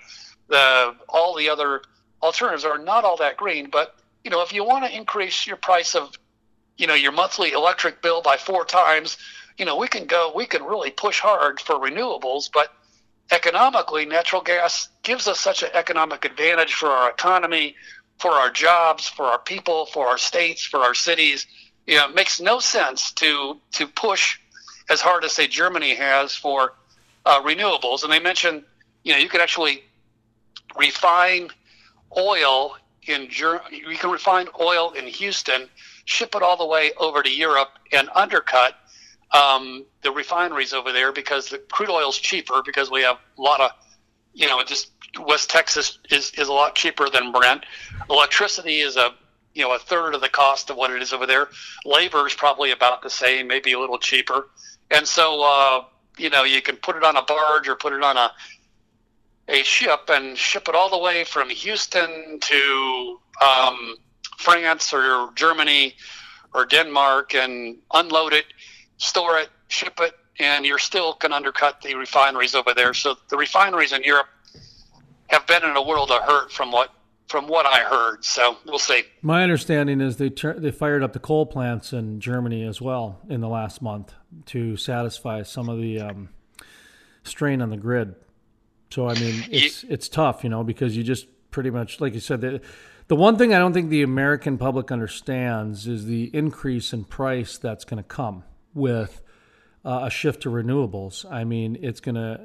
the 0.48 0.94
all 1.08 1.36
the 1.36 1.48
other 1.48 1.82
alternatives 2.22 2.64
are 2.64 2.78
not 2.78 3.04
all 3.04 3.16
that 3.18 3.36
green. 3.36 3.70
But 3.70 3.94
you 4.24 4.30
know, 4.30 4.42
if 4.42 4.52
you 4.52 4.64
want 4.64 4.84
to 4.84 4.96
increase 4.96 5.46
your 5.46 5.56
price 5.56 5.94
of 5.94 6.12
you 6.78 6.86
know 6.86 6.94
your 6.94 7.12
monthly 7.12 7.52
electric 7.52 8.00
bill 8.00 8.22
by 8.22 8.36
four 8.36 8.64
times 8.64 9.18
you 9.58 9.64
know 9.64 9.76
we 9.76 9.88
can 9.88 10.06
go 10.06 10.32
we 10.34 10.46
can 10.46 10.62
really 10.62 10.90
push 10.90 11.20
hard 11.20 11.60
for 11.60 11.74
renewables 11.74 12.48
but 12.52 12.72
economically 13.30 14.06
natural 14.06 14.40
gas 14.40 14.88
gives 15.02 15.28
us 15.28 15.38
such 15.38 15.62
an 15.62 15.68
economic 15.74 16.24
advantage 16.24 16.72
for 16.72 16.88
our 16.88 17.10
economy 17.10 17.74
for 18.18 18.30
our 18.30 18.50
jobs 18.50 19.06
for 19.06 19.26
our 19.26 19.38
people 19.40 19.84
for 19.86 20.06
our 20.06 20.16
states 20.16 20.62
for 20.62 20.80
our 20.80 20.94
cities 20.94 21.46
you 21.86 21.96
know 21.96 22.08
it 22.08 22.14
makes 22.14 22.40
no 22.40 22.58
sense 22.58 23.12
to 23.12 23.60
to 23.72 23.86
push 23.86 24.38
as 24.88 25.00
hard 25.00 25.24
as 25.24 25.32
say 25.32 25.46
germany 25.46 25.94
has 25.94 26.34
for 26.34 26.74
uh, 27.26 27.42
renewables 27.42 28.04
and 28.04 28.12
they 28.12 28.20
mentioned 28.20 28.62
you 29.02 29.12
know 29.12 29.18
you 29.18 29.28
could 29.28 29.40
actually 29.40 29.82
refine 30.78 31.50
oil 32.16 32.76
in 33.02 33.28
Ger- 33.30 33.62
you 33.70 33.96
can 33.96 34.10
refine 34.10 34.48
oil 34.60 34.92
in 34.92 35.06
houston 35.06 35.68
ship 36.08 36.34
it 36.34 36.42
all 36.42 36.56
the 36.56 36.66
way 36.66 36.90
over 36.98 37.22
to 37.22 37.30
Europe 37.30 37.68
and 37.92 38.08
undercut 38.14 38.74
um, 39.32 39.84
the 40.02 40.10
refineries 40.10 40.72
over 40.72 40.90
there 40.90 41.12
because 41.12 41.50
the 41.50 41.58
crude 41.70 41.90
oil 41.90 42.08
is 42.08 42.16
cheaper 42.16 42.62
because 42.64 42.90
we 42.90 43.02
have 43.02 43.18
a 43.36 43.42
lot 43.42 43.60
of, 43.60 43.72
you 44.32 44.46
know, 44.46 44.62
just 44.64 44.90
West 45.20 45.50
Texas 45.50 45.98
is, 46.10 46.30
is 46.38 46.48
a 46.48 46.52
lot 46.52 46.74
cheaper 46.74 47.10
than 47.10 47.30
Brent. 47.30 47.64
Electricity 48.08 48.80
is 48.80 48.96
a, 48.96 49.10
you 49.52 49.62
know, 49.62 49.74
a 49.74 49.78
third 49.78 50.14
of 50.14 50.22
the 50.22 50.30
cost 50.30 50.70
of 50.70 50.76
what 50.76 50.90
it 50.90 51.02
is 51.02 51.12
over 51.12 51.26
there. 51.26 51.48
Labor 51.84 52.26
is 52.26 52.32
probably 52.32 52.70
about 52.70 53.02
the 53.02 53.10
same, 53.10 53.46
maybe 53.46 53.72
a 53.74 53.78
little 53.78 53.98
cheaper. 53.98 54.48
And 54.90 55.06
so, 55.06 55.42
uh, 55.42 55.84
you 56.16 56.30
know, 56.30 56.44
you 56.44 56.62
can 56.62 56.76
put 56.76 56.96
it 56.96 57.04
on 57.04 57.18
a 57.18 57.22
barge 57.22 57.68
or 57.68 57.76
put 57.76 57.92
it 57.92 58.02
on 58.02 58.16
a, 58.16 58.32
a 59.48 59.62
ship 59.62 60.08
and 60.08 60.36
ship 60.36 60.68
it 60.68 60.74
all 60.74 60.90
the 60.90 60.98
way 60.98 61.24
from 61.24 61.48
Houston 61.48 62.38
to 62.40 63.18
um, 63.42 63.96
France 64.36 64.92
or 64.92 65.30
Germany 65.34 65.94
or 66.54 66.66
Denmark 66.66 67.34
and 67.34 67.78
unload 67.92 68.32
it, 68.32 68.46
store 68.98 69.38
it, 69.38 69.48
ship 69.68 69.98
it, 70.00 70.14
and 70.38 70.64
you're 70.64 70.78
still 70.78 71.14
to 71.14 71.32
undercut 71.32 71.80
the 71.80 71.94
refineries 71.94 72.54
over 72.54 72.74
there. 72.74 72.94
So 72.94 73.16
the 73.28 73.36
refineries 73.36 73.92
in 73.92 74.02
Europe 74.02 74.28
have 75.28 75.46
been 75.46 75.64
in 75.64 75.76
a 75.76 75.82
world 75.82 76.10
of 76.10 76.22
hurt 76.22 76.52
from 76.52 76.70
what 76.70 76.90
from 77.28 77.46
what 77.46 77.66
I 77.66 77.80
heard. 77.80 78.24
So 78.24 78.56
we'll 78.64 78.78
see. 78.78 79.02
My 79.20 79.42
understanding 79.42 80.00
is 80.00 80.16
they 80.16 80.30
ter- 80.30 80.58
they 80.58 80.70
fired 80.70 81.02
up 81.02 81.12
the 81.12 81.18
coal 81.18 81.44
plants 81.44 81.92
in 81.92 82.20
Germany 82.20 82.64
as 82.66 82.80
well 82.80 83.20
in 83.28 83.42
the 83.42 83.48
last 83.48 83.82
month 83.82 84.14
to 84.46 84.78
satisfy 84.78 85.42
some 85.42 85.68
of 85.68 85.78
the 85.78 86.00
um, 86.00 86.30
strain 87.24 87.60
on 87.60 87.68
the 87.68 87.76
grid. 87.76 88.14
So 88.90 89.08
I 89.08 89.14
mean, 89.14 89.44
it's 89.50 89.84
it's 89.84 90.08
tough, 90.08 90.44
you 90.44 90.50
know, 90.50 90.64
because 90.64 90.96
you 90.96 91.02
just 91.02 91.26
pretty 91.50 91.70
much, 91.70 92.00
like 92.00 92.14
you 92.14 92.20
said, 92.20 92.40
the 92.40 92.60
the 93.08 93.16
one 93.16 93.36
thing 93.36 93.54
I 93.54 93.58
don't 93.58 93.72
think 93.72 93.90
the 93.90 94.02
American 94.02 94.58
public 94.58 94.92
understands 94.92 95.86
is 95.86 96.06
the 96.06 96.30
increase 96.34 96.92
in 96.92 97.04
price 97.04 97.58
that's 97.58 97.84
going 97.84 98.02
to 98.02 98.08
come 98.08 98.44
with 98.74 99.22
uh, 99.84 100.02
a 100.04 100.10
shift 100.10 100.42
to 100.42 100.50
renewables. 100.50 101.30
I 101.30 101.44
mean, 101.44 101.78
it's 101.80 102.00
going 102.00 102.16
to. 102.16 102.40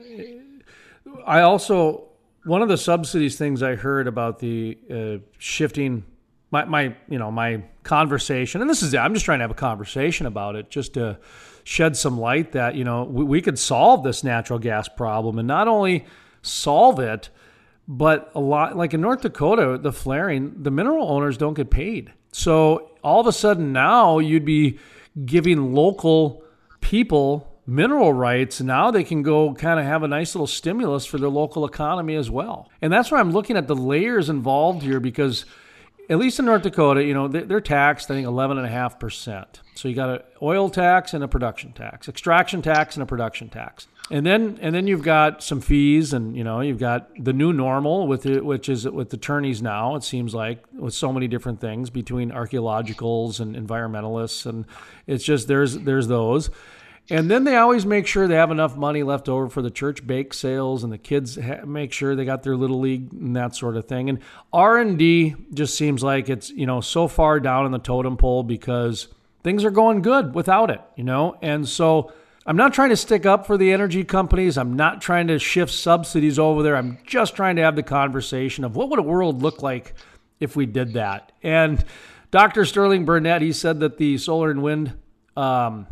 I 1.25 1.41
also 1.41 2.09
one 2.45 2.62
of 2.62 2.69
the 2.69 2.77
subsidies 2.77 3.38
things 3.38 3.63
I 3.63 3.75
heard 3.75 4.07
about 4.07 4.39
the 4.39 4.77
uh, 4.89 5.17
shifting 5.38 6.05
my 6.51 6.65
my 6.65 6.95
you 7.09 7.19
know 7.19 7.31
my 7.31 7.63
conversation, 7.83 8.62
and 8.62 8.69
this 8.69 8.83
is 8.83 8.93
I'm 8.95 9.13
just 9.13 9.25
trying 9.25 9.39
to 9.39 9.43
have 9.43 9.51
a 9.51 9.55
conversation 9.55 10.25
about 10.25 10.55
it, 10.55 10.69
just 10.69 10.93
to 10.93 11.19
shed 11.65 11.97
some 11.97 12.19
light 12.19 12.51
that 12.53 12.75
you 12.75 12.83
know 12.83 13.03
we, 13.03 13.23
we 13.23 13.41
could 13.41 13.57
solve 13.57 14.03
this 14.03 14.23
natural 14.23 14.59
gas 14.59 14.88
problem, 14.88 15.39
and 15.39 15.47
not 15.47 15.67
only 15.67 16.05
solve 16.43 17.00
it, 17.00 17.29
but 17.88 18.31
a 18.35 18.39
lot 18.39 18.77
like 18.77 18.93
in 18.93 19.01
North 19.01 19.21
Dakota, 19.21 19.79
the 19.79 19.91
flaring, 19.91 20.62
the 20.62 20.71
mineral 20.71 21.09
owners 21.09 21.38
don't 21.38 21.55
get 21.55 21.71
paid. 21.71 22.13
So 22.31 22.91
all 23.03 23.21
of 23.21 23.27
a 23.27 23.31
sudden 23.31 23.73
now 23.73 24.19
you'd 24.19 24.45
be 24.45 24.77
giving 25.25 25.73
local 25.73 26.43
people 26.81 27.50
mineral 27.65 28.13
rights, 28.13 28.62
now 28.62 28.91
they 28.91 29.03
can 29.03 29.23
go 29.23 29.53
kind 29.53 29.79
of 29.79 29.85
have 29.85 30.03
a 30.03 30.07
nice 30.07 30.35
little 30.35 30.47
stimulus 30.47 31.05
for 31.05 31.17
their 31.17 31.29
local 31.29 31.65
economy 31.65 32.15
as 32.15 32.29
well. 32.29 32.69
And 32.81 32.91
that's 32.91 33.12
why 33.12 33.19
I'm 33.19 33.31
looking 33.31 33.57
at 33.57 33.67
the 33.67 33.75
layers 33.75 34.29
involved 34.29 34.81
here 34.81 35.00
because 35.00 35.45
at 36.09 36.17
least 36.17 36.39
in 36.39 36.45
North 36.45 36.63
Dakota, 36.63 37.03
you 37.03 37.13
know, 37.13 37.27
they're 37.29 37.62
taxed, 37.62 38.12
I 38.12 38.15
think, 38.15 38.27
11.5%. 38.27 39.45
So 39.75 39.88
you 39.88 39.95
got 39.95 40.09
an 40.09 40.19
oil 40.41 40.69
tax 40.69 41.13
and 41.13 41.23
a 41.23 41.27
production 41.27 41.71
tax, 41.71 42.09
extraction 42.09 42.62
tax 42.62 42.95
and 42.95 43.03
a 43.03 43.05
production 43.05 43.50
tax. 43.50 43.88
And 44.12 44.25
then 44.25 44.60
and 44.62 44.75
then 44.75 44.86
you've 44.86 45.01
got 45.01 45.41
some 45.41 45.62
fees 45.62 46.13
and 46.13 46.36
you 46.36 46.43
know, 46.43 46.60
you've 46.60 46.79
got 46.79 47.10
the 47.17 47.33
new 47.33 47.53
normal 47.53 48.05
with 48.05 48.25
it 48.25 48.43
which 48.43 48.67
is 48.67 48.88
with 48.88 49.13
attorneys 49.13 49.62
now, 49.62 49.95
it 49.95 50.03
seems 50.03 50.36
like, 50.36 50.63
with 50.74 50.93
so 50.93 51.13
many 51.13 51.27
different 51.27 51.62
things 51.62 51.89
between 51.89 52.31
archaeologicals 52.31 53.39
and 53.39 53.55
environmentalists 53.55 54.45
and 54.45 54.65
it's 55.07 55.24
just 55.24 55.48
there's 55.48 55.77
there's 55.79 56.07
those. 56.07 56.50
And 57.10 57.29
then 57.29 57.43
they 57.43 57.57
always 57.57 57.86
make 57.86 58.07
sure 58.07 58.27
they 58.27 58.36
have 58.36 58.51
enough 58.51 58.77
money 58.77 59.03
left 59.03 59.27
over 59.27 59.50
for 59.50 59.62
the 59.62 59.69
church 59.69 60.07
bake 60.07 60.33
sales, 60.33 60.86
and 60.86 60.93
the 60.93 60.98
kids 60.98 61.38
ha- 61.38 61.65
make 61.65 61.91
sure 61.91 62.15
they 62.15 62.24
got 62.24 62.43
their 62.43 62.55
little 62.55 62.79
league 62.79 63.12
and 63.12 63.36
that 63.36 63.55
sort 63.55 63.75
of 63.75 63.88
thing. 63.88 64.10
And 64.10 64.19
R 64.53 64.77
and 64.77 64.98
D 64.98 65.36
just 65.53 65.75
seems 65.75 66.01
like 66.01 66.29
it's 66.29 66.50
you 66.50 66.65
know 66.65 66.79
so 66.79 67.10
far 67.10 67.41
down 67.41 67.65
in 67.65 67.74
the 67.74 67.79
totem 67.79 68.15
pole 68.15 68.43
because 68.43 69.10
things 69.43 69.65
are 69.65 69.72
going 69.72 70.01
good 70.01 70.33
without 70.33 70.69
it, 70.69 70.81
you 70.95 71.03
know. 71.03 71.38
And 71.41 71.67
so 71.67 72.13
I'm 72.45 72.57
not 72.57 72.73
trying 72.73 72.89
to 72.89 72.97
stick 72.97 73.25
up 73.25 73.47
for 73.47 73.57
the 73.57 73.71
energy 73.71 74.03
companies. 74.03 74.57
I'm 74.57 74.73
not 74.73 75.01
trying 75.01 75.27
to 75.27 75.39
shift 75.39 75.71
subsidies 75.71 76.38
over 76.38 76.62
there. 76.62 76.75
I'm 76.75 76.97
just 77.05 77.35
trying 77.35 77.55
to 77.55 77.62
have 77.62 77.75
the 77.77 77.83
conversation 77.83 78.65
of 78.65 78.75
what 78.75 78.89
would 78.89 79.00
a 79.00 79.03
world 79.03 79.41
look 79.41 79.62
like 79.62 79.93
if 80.41 80.55
we 80.55 80.65
did 80.65 80.93
that. 80.93 81.31
And 81.41 81.83
Dr. 82.31 82.65
Sterling 82.65 83.05
Burnett, 83.05 83.41
he 83.41 83.53
said 83.53 83.79
that 83.79 83.97
the 83.97 84.17
solar 84.17 84.51
and 84.51 84.62
wind 84.62 84.93
um, 85.38 85.88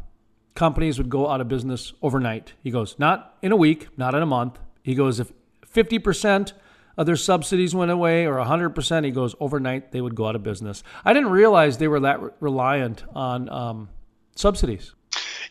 companies 0.53 0.97
would 0.97 1.09
go 1.09 1.29
out 1.29 1.39
of 1.39 1.47
business 1.47 1.93
overnight. 2.01 2.53
He 2.61 2.69
goes, 2.69 2.99
not 2.99 3.37
in 3.41 3.53
a 3.53 3.55
week, 3.55 3.87
not 3.97 4.13
in 4.13 4.21
a 4.21 4.25
month. 4.25 4.59
He 4.83 4.93
goes, 4.93 5.21
if 5.21 5.31
50% 5.65 6.51
of 6.97 7.05
their 7.05 7.15
subsidies 7.15 7.73
went 7.73 7.91
away 7.91 8.25
or 8.25 8.35
100%, 8.35 9.05
he 9.05 9.11
goes, 9.11 9.35
overnight 9.39 9.93
they 9.93 10.01
would 10.01 10.15
go 10.15 10.27
out 10.27 10.35
of 10.35 10.43
business. 10.43 10.83
I 11.05 11.13
didn't 11.13 11.29
realize 11.29 11.77
they 11.77 11.87
were 11.87 12.01
that 12.01 12.21
re- 12.21 12.31
reliant 12.41 13.05
on 13.15 13.47
um, 13.47 13.89
subsidies. 14.35 14.93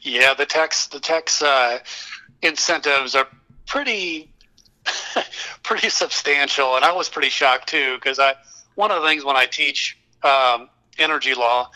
Yeah, 0.02 0.34
the 0.34 0.46
tax 0.46 0.86
the 0.86 1.00
tax 1.00 1.42
uh, 1.42 1.78
incentives 2.42 3.14
are 3.14 3.26
pretty 3.66 4.32
pretty 5.62 5.90
substantial, 5.90 6.76
and 6.76 6.84
I 6.84 6.92
was 6.92 7.08
pretty 7.08 7.28
shocked 7.28 7.68
too 7.68 7.96
because 7.96 8.18
I 8.18 8.34
one 8.74 8.90
of 8.90 9.02
the 9.02 9.08
things 9.08 9.24
when 9.24 9.36
I 9.36 9.46
teach 9.46 9.98
um, 10.22 10.70
energy 10.98 11.34
law 11.34 11.70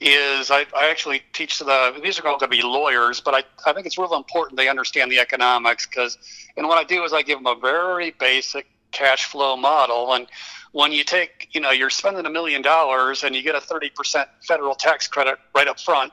is 0.00 0.50
I, 0.50 0.66
I 0.76 0.88
actually 0.90 1.22
teach 1.32 1.58
the 1.58 2.00
these 2.02 2.18
are 2.18 2.22
going 2.22 2.38
to 2.38 2.48
be 2.48 2.62
lawyers, 2.62 3.20
but 3.20 3.34
I, 3.34 3.44
I 3.66 3.72
think 3.72 3.86
it's 3.86 3.98
really 3.98 4.16
important 4.16 4.56
they 4.56 4.68
understand 4.68 5.12
the 5.12 5.18
economics 5.18 5.86
because 5.86 6.18
and 6.56 6.66
what 6.66 6.78
I 6.78 6.84
do 6.84 7.04
is 7.04 7.12
I 7.12 7.22
give 7.22 7.38
them 7.38 7.46
a 7.46 7.54
very 7.54 8.12
basic 8.12 8.66
cash 8.90 9.24
flow 9.24 9.56
model. 9.56 10.12
And 10.14 10.26
when 10.72 10.90
you 10.90 11.04
take 11.04 11.48
you 11.52 11.60
know 11.60 11.70
you're 11.70 11.90
spending 11.90 12.24
a 12.24 12.30
million 12.30 12.62
dollars 12.62 13.24
and 13.24 13.36
you 13.36 13.42
get 13.42 13.54
a 13.54 13.60
30% 13.60 14.26
federal 14.46 14.74
tax 14.74 15.06
credit 15.06 15.38
right 15.54 15.68
up 15.68 15.78
front 15.78 16.12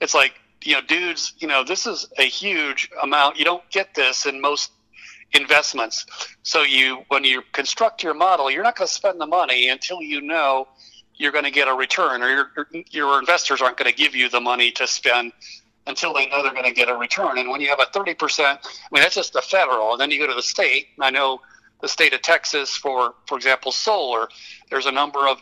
it's 0.00 0.14
like 0.14 0.34
you 0.66 0.74
know 0.74 0.80
dudes 0.82 1.34
you 1.38 1.48
know 1.48 1.64
this 1.64 1.86
is 1.86 2.06
a 2.18 2.24
huge 2.24 2.90
amount 3.02 3.38
you 3.38 3.44
don't 3.44 3.68
get 3.70 3.94
this 3.94 4.26
in 4.26 4.40
most 4.40 4.72
investments 5.32 6.06
so 6.42 6.62
you 6.62 7.02
when 7.08 7.24
you 7.24 7.42
construct 7.52 8.02
your 8.02 8.14
model 8.14 8.50
you're 8.50 8.62
not 8.62 8.76
going 8.76 8.86
to 8.86 8.92
spend 8.92 9.20
the 9.20 9.26
money 9.26 9.68
until 9.68 10.00
you 10.00 10.20
know 10.20 10.66
you're 11.18 11.32
going 11.32 11.44
to 11.44 11.50
get 11.50 11.68
a 11.68 11.74
return, 11.74 12.22
or 12.22 12.28
your 12.28 12.68
your 12.90 13.18
investors 13.18 13.62
aren't 13.62 13.76
going 13.76 13.90
to 13.90 13.96
give 13.96 14.14
you 14.14 14.28
the 14.28 14.40
money 14.40 14.70
to 14.72 14.86
spend 14.86 15.32
until 15.86 16.12
they 16.12 16.26
know 16.26 16.42
they're 16.42 16.52
going 16.52 16.64
to 16.64 16.72
get 16.72 16.88
a 16.88 16.94
return. 16.94 17.38
And 17.38 17.48
when 17.48 17.60
you 17.60 17.68
have 17.68 17.80
a 17.80 17.86
30%, 17.86 18.40
I 18.44 18.58
mean 18.92 19.02
that's 19.02 19.14
just 19.14 19.32
the 19.32 19.42
federal, 19.42 19.92
and 19.92 20.00
then 20.00 20.10
you 20.10 20.18
go 20.18 20.26
to 20.26 20.34
the 20.34 20.42
state. 20.42 20.88
I 21.00 21.10
know 21.10 21.40
the 21.80 21.88
state 21.88 22.12
of 22.12 22.22
Texas, 22.22 22.76
for 22.76 23.14
for 23.26 23.36
example, 23.36 23.72
solar. 23.72 24.28
There's 24.70 24.86
a 24.86 24.92
number 24.92 25.26
of 25.26 25.40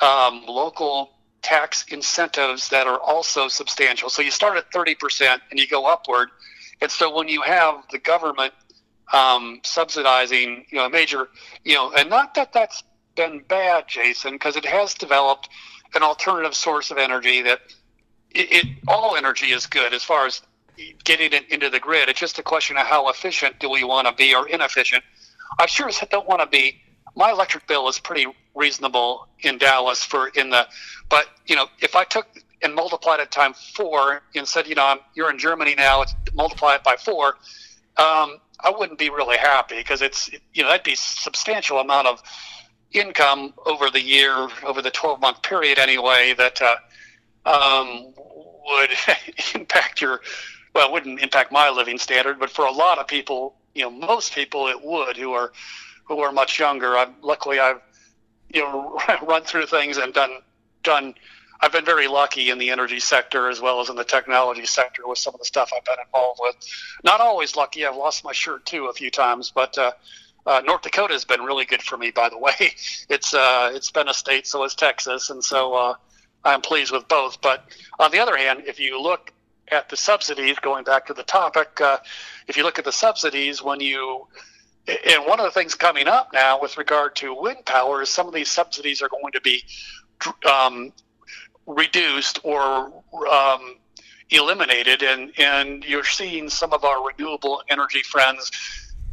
um, 0.00 0.44
local 0.46 1.10
tax 1.42 1.84
incentives 1.88 2.68
that 2.68 2.86
are 2.86 2.98
also 2.98 3.48
substantial. 3.48 4.08
So 4.08 4.22
you 4.22 4.30
start 4.30 4.56
at 4.56 4.70
30% 4.70 5.40
and 5.50 5.60
you 5.60 5.66
go 5.66 5.86
upward. 5.86 6.30
And 6.80 6.90
so 6.90 7.14
when 7.14 7.28
you 7.28 7.42
have 7.42 7.82
the 7.90 7.98
government 7.98 8.54
um, 9.12 9.60
subsidizing, 9.62 10.66
you 10.70 10.78
know, 10.78 10.86
a 10.86 10.90
major, 10.90 11.28
you 11.64 11.74
know, 11.74 11.92
and 11.92 12.08
not 12.08 12.34
that 12.34 12.52
that's 12.52 12.82
been 13.14 13.42
bad, 13.48 13.84
Jason, 13.88 14.32
because 14.32 14.56
it 14.56 14.64
has 14.64 14.94
developed 14.94 15.48
an 15.94 16.02
alternative 16.02 16.54
source 16.54 16.90
of 16.90 16.98
energy 16.98 17.42
that 17.42 17.60
it, 18.30 18.52
it, 18.52 18.66
all 18.88 19.16
energy 19.16 19.52
is 19.52 19.66
good 19.66 19.92
as 19.92 20.02
far 20.02 20.26
as 20.26 20.40
getting 21.04 21.32
it 21.32 21.48
into 21.50 21.68
the 21.68 21.78
grid. 21.78 22.08
It's 22.08 22.18
just 22.18 22.38
a 22.38 22.42
question 22.42 22.76
of 22.76 22.86
how 22.86 23.08
efficient 23.08 23.58
do 23.58 23.68
we 23.68 23.84
want 23.84 24.06
to 24.08 24.14
be 24.14 24.34
or 24.34 24.48
inefficient. 24.48 25.04
I 25.58 25.66
sure 25.66 25.88
as 25.88 26.00
don't 26.10 26.26
want 26.26 26.40
to 26.40 26.46
be. 26.46 26.80
My 27.14 27.30
electric 27.30 27.66
bill 27.66 27.88
is 27.88 27.98
pretty 27.98 28.26
reasonable 28.54 29.28
in 29.40 29.58
Dallas 29.58 30.04
for 30.04 30.28
in 30.28 30.50
the, 30.50 30.66
but 31.08 31.26
you 31.46 31.56
know 31.56 31.66
if 31.80 31.96
I 31.96 32.04
took 32.04 32.26
and 32.62 32.74
multiplied 32.74 33.20
it 33.20 33.30
times 33.30 33.72
four 33.74 34.22
and 34.34 34.46
said 34.46 34.66
you 34.66 34.74
know 34.74 34.84
I'm, 34.84 34.98
you're 35.14 35.30
in 35.30 35.38
Germany 35.38 35.74
now, 35.74 36.04
multiply 36.34 36.74
it 36.74 36.84
by 36.84 36.96
four. 36.96 37.36
Um, 37.98 38.38
I 38.64 38.72
wouldn't 38.74 38.98
be 38.98 39.10
really 39.10 39.36
happy 39.36 39.76
because 39.76 40.02
it's 40.02 40.30
you 40.54 40.62
know 40.62 40.68
that'd 40.68 40.84
be 40.84 40.94
substantial 40.94 41.78
amount 41.78 42.06
of 42.06 42.22
income 42.92 43.54
over 43.66 43.90
the 43.90 44.00
year, 44.00 44.48
over 44.64 44.82
the 44.82 44.90
12 44.90 45.20
month 45.20 45.42
period 45.42 45.78
anyway, 45.78 46.34
that 46.36 46.60
uh, 46.62 46.76
um, 47.48 48.14
would 48.66 48.90
impact 49.54 50.00
your, 50.00 50.20
well, 50.74 50.92
wouldn't 50.92 51.20
impact 51.20 51.52
my 51.52 51.70
living 51.70 51.98
standard, 51.98 52.38
but 52.38 52.50
for 52.50 52.66
a 52.66 52.72
lot 52.72 52.98
of 52.98 53.06
people, 53.06 53.56
you 53.74 53.82
know, 53.82 53.90
most 53.90 54.34
people 54.34 54.68
it 54.68 54.82
would 54.82 55.16
who 55.16 55.32
are, 55.32 55.52
who 56.04 56.20
are 56.20 56.32
much 56.32 56.58
younger. 56.58 56.96
I've, 56.96 57.10
luckily, 57.22 57.58
I've, 57.58 57.80
you 58.52 58.62
know, 58.62 58.98
run 59.22 59.42
through 59.42 59.66
things 59.66 59.96
and 59.96 60.12
done, 60.12 60.38
done, 60.82 61.14
I've 61.60 61.72
been 61.72 61.84
very 61.84 62.08
lucky 62.08 62.50
in 62.50 62.58
the 62.58 62.70
energy 62.70 62.98
sector 62.98 63.48
as 63.48 63.60
well 63.60 63.80
as 63.80 63.88
in 63.88 63.94
the 63.94 64.04
technology 64.04 64.66
sector 64.66 65.02
with 65.06 65.18
some 65.18 65.34
of 65.34 65.38
the 65.38 65.46
stuff 65.46 65.70
I've 65.76 65.84
been 65.84 66.04
involved 66.04 66.40
with. 66.42 66.56
Not 67.04 67.20
always 67.20 67.54
lucky. 67.54 67.86
I've 67.86 67.96
lost 67.96 68.24
my 68.24 68.32
shirt 68.32 68.66
too 68.66 68.86
a 68.86 68.92
few 68.92 69.10
times, 69.12 69.52
but 69.54 69.78
uh, 69.78 69.92
uh, 70.44 70.60
North 70.64 70.82
Dakota 70.82 71.12
has 71.12 71.24
been 71.24 71.42
really 71.42 71.64
good 71.64 71.82
for 71.82 71.96
me, 71.96 72.10
by 72.10 72.28
the 72.28 72.38
way. 72.38 72.52
It's 73.08 73.34
uh, 73.34 73.70
it's 73.74 73.90
been 73.90 74.08
a 74.08 74.14
state, 74.14 74.46
so 74.46 74.64
is 74.64 74.74
Texas, 74.74 75.28
and 75.30 75.44
so 75.44 75.74
uh, 75.74 75.94
I'm 76.44 76.62
pleased 76.62 76.92
with 76.92 77.06
both. 77.08 77.40
But 77.42 77.64
on 77.98 78.10
the 78.10 78.20
other 78.20 78.36
hand, 78.36 78.62
if 78.66 78.80
you 78.80 79.00
look 79.00 79.32
at 79.70 79.88
the 79.88 79.96
subsidies, 79.96 80.58
going 80.58 80.84
back 80.84 81.06
to 81.06 81.14
the 81.14 81.22
topic, 81.22 81.80
uh, 81.80 81.98
if 82.48 82.56
you 82.56 82.62
look 82.62 82.78
at 82.78 82.84
the 82.84 82.92
subsidies, 82.92 83.62
when 83.62 83.80
you 83.80 84.26
and 84.88 85.26
one 85.26 85.38
of 85.38 85.44
the 85.44 85.50
things 85.50 85.74
coming 85.74 86.08
up 86.08 86.30
now 86.32 86.60
with 86.60 86.76
regard 86.76 87.14
to 87.16 87.34
wind 87.34 87.64
power 87.64 88.02
is 88.02 88.10
some 88.10 88.26
of 88.26 88.34
these 88.34 88.50
subsidies 88.50 89.00
are 89.02 89.08
going 89.08 89.32
to 89.32 89.40
be 89.40 89.64
um, 90.50 90.92
reduced 91.66 92.40
or 92.42 92.92
um, 93.30 93.76
eliminated, 94.30 95.02
and 95.02 95.32
and 95.38 95.84
you're 95.84 96.04
seeing 96.04 96.48
some 96.48 96.72
of 96.72 96.84
our 96.84 97.06
renewable 97.06 97.62
energy 97.68 98.02
friends 98.02 98.50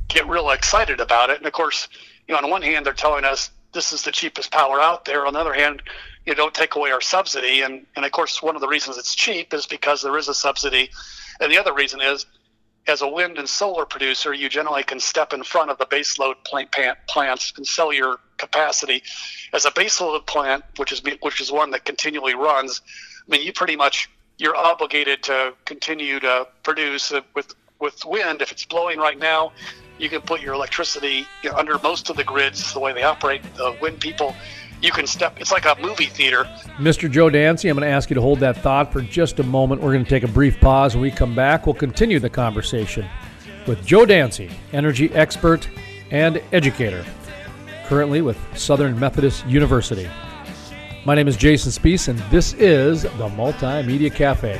get 0.07 0.27
real 0.27 0.49
excited 0.49 0.99
about 0.99 1.29
it. 1.29 1.37
And 1.37 1.45
of 1.45 1.53
course, 1.53 1.87
you 2.27 2.33
know, 2.33 2.39
on 2.39 2.49
one 2.49 2.61
hand, 2.61 2.85
they're 2.85 2.93
telling 2.93 3.25
us 3.25 3.51
this 3.73 3.91
is 3.91 4.03
the 4.03 4.11
cheapest 4.11 4.51
power 4.51 4.81
out 4.81 5.05
there. 5.05 5.25
On 5.25 5.33
the 5.33 5.39
other 5.39 5.53
hand, 5.53 5.83
you 6.25 6.35
don't 6.35 6.53
take 6.53 6.75
away 6.75 6.91
our 6.91 7.01
subsidy. 7.01 7.61
And, 7.61 7.85
and 7.95 8.05
of 8.05 8.11
course, 8.11 8.41
one 8.41 8.55
of 8.55 8.61
the 8.61 8.67
reasons 8.67 8.97
it's 8.97 9.15
cheap 9.15 9.53
is 9.53 9.65
because 9.65 10.01
there 10.01 10.17
is 10.17 10.27
a 10.27 10.33
subsidy. 10.33 10.89
And 11.39 11.51
the 11.51 11.57
other 11.57 11.73
reason 11.73 12.01
is, 12.01 12.25
as 12.87 13.01
a 13.01 13.07
wind 13.07 13.37
and 13.37 13.47
solar 13.47 13.85
producer, 13.85 14.33
you 14.33 14.49
generally 14.49 14.83
can 14.83 14.99
step 14.99 15.33
in 15.33 15.43
front 15.43 15.69
of 15.69 15.77
the 15.77 15.85
baseload 15.85 16.35
plant 16.43 16.69
plants 17.07 17.53
and 17.57 17.65
sell 17.67 17.93
your 17.93 18.17
capacity. 18.37 19.03
As 19.53 19.65
a 19.65 19.71
baseload 19.71 20.25
plant, 20.25 20.63
which 20.77 20.91
is 20.91 21.01
which 21.21 21.41
is 21.41 21.51
one 21.51 21.71
that 21.71 21.85
continually 21.85 22.33
runs, 22.33 22.81
I 23.27 23.31
mean, 23.31 23.45
you 23.45 23.53
pretty 23.53 23.75
much 23.75 24.09
you're 24.37 24.55
obligated 24.55 25.21
to 25.23 25.53
continue 25.65 26.19
to 26.21 26.47
produce 26.63 27.11
with 27.35 27.53
with 27.79 28.03
wind. 28.05 28.41
If 28.41 28.51
it's 28.51 28.65
blowing 28.65 28.97
right 28.99 29.19
now, 29.19 29.51
You 29.99 30.07
can 30.07 30.21
put 30.21 30.41
your 30.41 30.53
electricity 30.53 31.25
under 31.57 31.77
most 31.79 32.09
of 32.09 32.15
the 32.15 32.23
grids, 32.23 32.73
the 32.73 32.79
way 32.79 32.93
they 32.93 33.03
operate. 33.03 33.41
The 33.57 33.75
wind 33.81 33.99
people, 33.99 34.33
you 34.81 34.91
can 34.91 35.07
step. 35.07 35.39
It's 35.39 35.51
like 35.51 35.65
a 35.65 35.75
movie 35.81 36.05
theater. 36.05 36.43
Mr. 36.77 37.09
Joe 37.09 37.29
Dancy, 37.29 37.69
I'm 37.69 37.77
going 37.77 37.87
to 37.87 37.93
ask 37.93 38.09
you 38.09 38.13
to 38.15 38.21
hold 38.21 38.39
that 38.39 38.57
thought 38.57 38.91
for 38.91 39.01
just 39.01 39.39
a 39.39 39.43
moment. 39.43 39.81
We're 39.81 39.93
going 39.93 40.03
to 40.03 40.09
take 40.09 40.23
a 40.23 40.27
brief 40.27 40.59
pause. 40.59 40.95
When 40.95 41.01
we 41.01 41.11
come 41.11 41.35
back, 41.35 41.65
we'll 41.65 41.75
continue 41.75 42.19
the 42.19 42.29
conversation 42.29 43.07
with 43.67 43.85
Joe 43.85 44.05
Dancy, 44.05 44.49
energy 44.71 45.13
expert 45.13 45.69
and 46.11 46.41
educator, 46.51 47.05
currently 47.85 48.21
with 48.21 48.37
Southern 48.57 48.99
Methodist 48.99 49.45
University. 49.45 50.09
My 51.05 51.15
name 51.15 51.27
is 51.27 51.37
Jason 51.37 51.71
Spiess, 51.71 52.07
and 52.07 52.19
this 52.31 52.53
is 52.53 53.03
the 53.03 53.29
Multimedia 53.29 54.13
Cafe. 54.13 54.59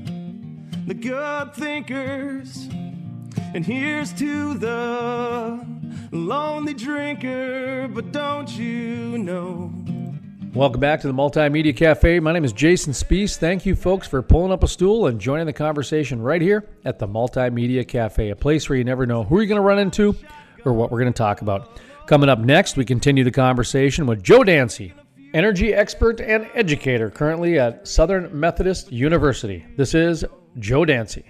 the 0.91 1.07
good 1.07 1.53
thinkers, 1.53 2.67
and 3.53 3.65
here's 3.65 4.11
to 4.11 4.55
the 4.55 5.65
lonely 6.11 6.73
drinker. 6.73 7.87
But 7.87 8.11
don't 8.11 8.49
you 8.57 9.17
know? 9.17 9.71
Welcome 10.53 10.81
back 10.81 10.99
to 10.99 11.07
the 11.07 11.13
Multimedia 11.13 11.73
Cafe. 11.73 12.19
My 12.19 12.33
name 12.33 12.43
is 12.43 12.51
Jason 12.51 12.91
Spiess. 12.91 13.37
Thank 13.37 13.65
you, 13.65 13.73
folks, 13.73 14.05
for 14.05 14.21
pulling 14.21 14.51
up 14.51 14.63
a 14.63 14.67
stool 14.67 15.07
and 15.07 15.17
joining 15.17 15.45
the 15.45 15.53
conversation 15.53 16.21
right 16.21 16.41
here 16.41 16.67
at 16.83 16.99
the 16.99 17.07
Multimedia 17.07 17.87
Cafe, 17.87 18.29
a 18.29 18.35
place 18.35 18.67
where 18.67 18.77
you 18.77 18.83
never 18.83 19.05
know 19.05 19.23
who 19.23 19.37
you're 19.37 19.45
going 19.45 19.55
to 19.55 19.61
run 19.61 19.79
into 19.79 20.13
or 20.65 20.73
what 20.73 20.91
we're 20.91 20.99
going 20.99 21.13
to 21.13 21.17
talk 21.17 21.41
about. 21.41 21.79
Coming 22.05 22.27
up 22.27 22.39
next, 22.39 22.75
we 22.75 22.83
continue 22.83 23.23
the 23.23 23.31
conversation 23.31 24.07
with 24.07 24.21
Joe 24.21 24.43
Dancy, 24.43 24.93
energy 25.33 25.73
expert 25.73 26.19
and 26.19 26.49
educator, 26.53 27.09
currently 27.09 27.59
at 27.59 27.87
Southern 27.87 28.37
Methodist 28.37 28.91
University. 28.91 29.65
This 29.77 29.93
is 29.93 30.25
Joe 30.59 30.85
Dancy. 30.85 31.23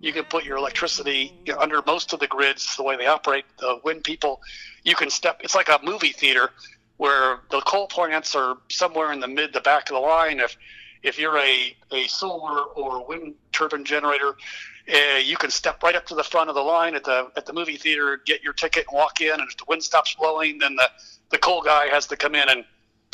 You 0.00 0.12
can 0.12 0.24
put 0.24 0.44
your 0.44 0.58
electricity 0.58 1.32
under 1.58 1.82
most 1.86 2.12
of 2.12 2.20
the 2.20 2.26
grids, 2.26 2.76
the 2.76 2.82
way 2.82 2.96
they 2.96 3.06
operate. 3.06 3.44
The 3.58 3.80
wind 3.84 4.04
people, 4.04 4.40
you 4.84 4.94
can 4.94 5.10
step. 5.10 5.40
It's 5.42 5.54
like 5.54 5.68
a 5.68 5.80
movie 5.82 6.12
theater 6.12 6.50
where 6.98 7.40
the 7.50 7.60
coal 7.62 7.88
plants 7.88 8.34
are 8.34 8.58
somewhere 8.70 9.12
in 9.12 9.20
the 9.20 9.28
mid, 9.28 9.52
the 9.52 9.60
back 9.60 9.90
of 9.90 9.94
the 9.94 10.00
line. 10.00 10.40
If 10.40 10.56
if 11.02 11.18
you're 11.18 11.38
a, 11.38 11.76
a 11.92 12.06
solar 12.06 12.62
or 12.62 13.06
wind 13.06 13.34
turbine 13.52 13.84
generator, 13.84 14.36
uh, 14.92 15.18
you 15.18 15.36
can 15.36 15.50
step 15.50 15.82
right 15.82 15.94
up 15.94 16.06
to 16.06 16.14
the 16.14 16.24
front 16.24 16.48
of 16.48 16.54
the 16.54 16.62
line 16.62 16.94
at 16.94 17.04
the 17.04 17.30
at 17.36 17.46
the 17.46 17.52
movie 17.52 17.76
theater, 17.76 18.20
get 18.26 18.42
your 18.42 18.52
ticket, 18.52 18.84
and 18.90 18.96
walk 18.96 19.20
in. 19.20 19.32
And 19.32 19.48
if 19.48 19.56
the 19.56 19.64
wind 19.66 19.82
stops 19.82 20.14
blowing, 20.14 20.58
then 20.58 20.76
the 20.76 20.90
the 21.30 21.38
coal 21.38 21.62
guy 21.62 21.86
has 21.86 22.06
to 22.08 22.16
come 22.16 22.34
in 22.34 22.48
and 22.48 22.64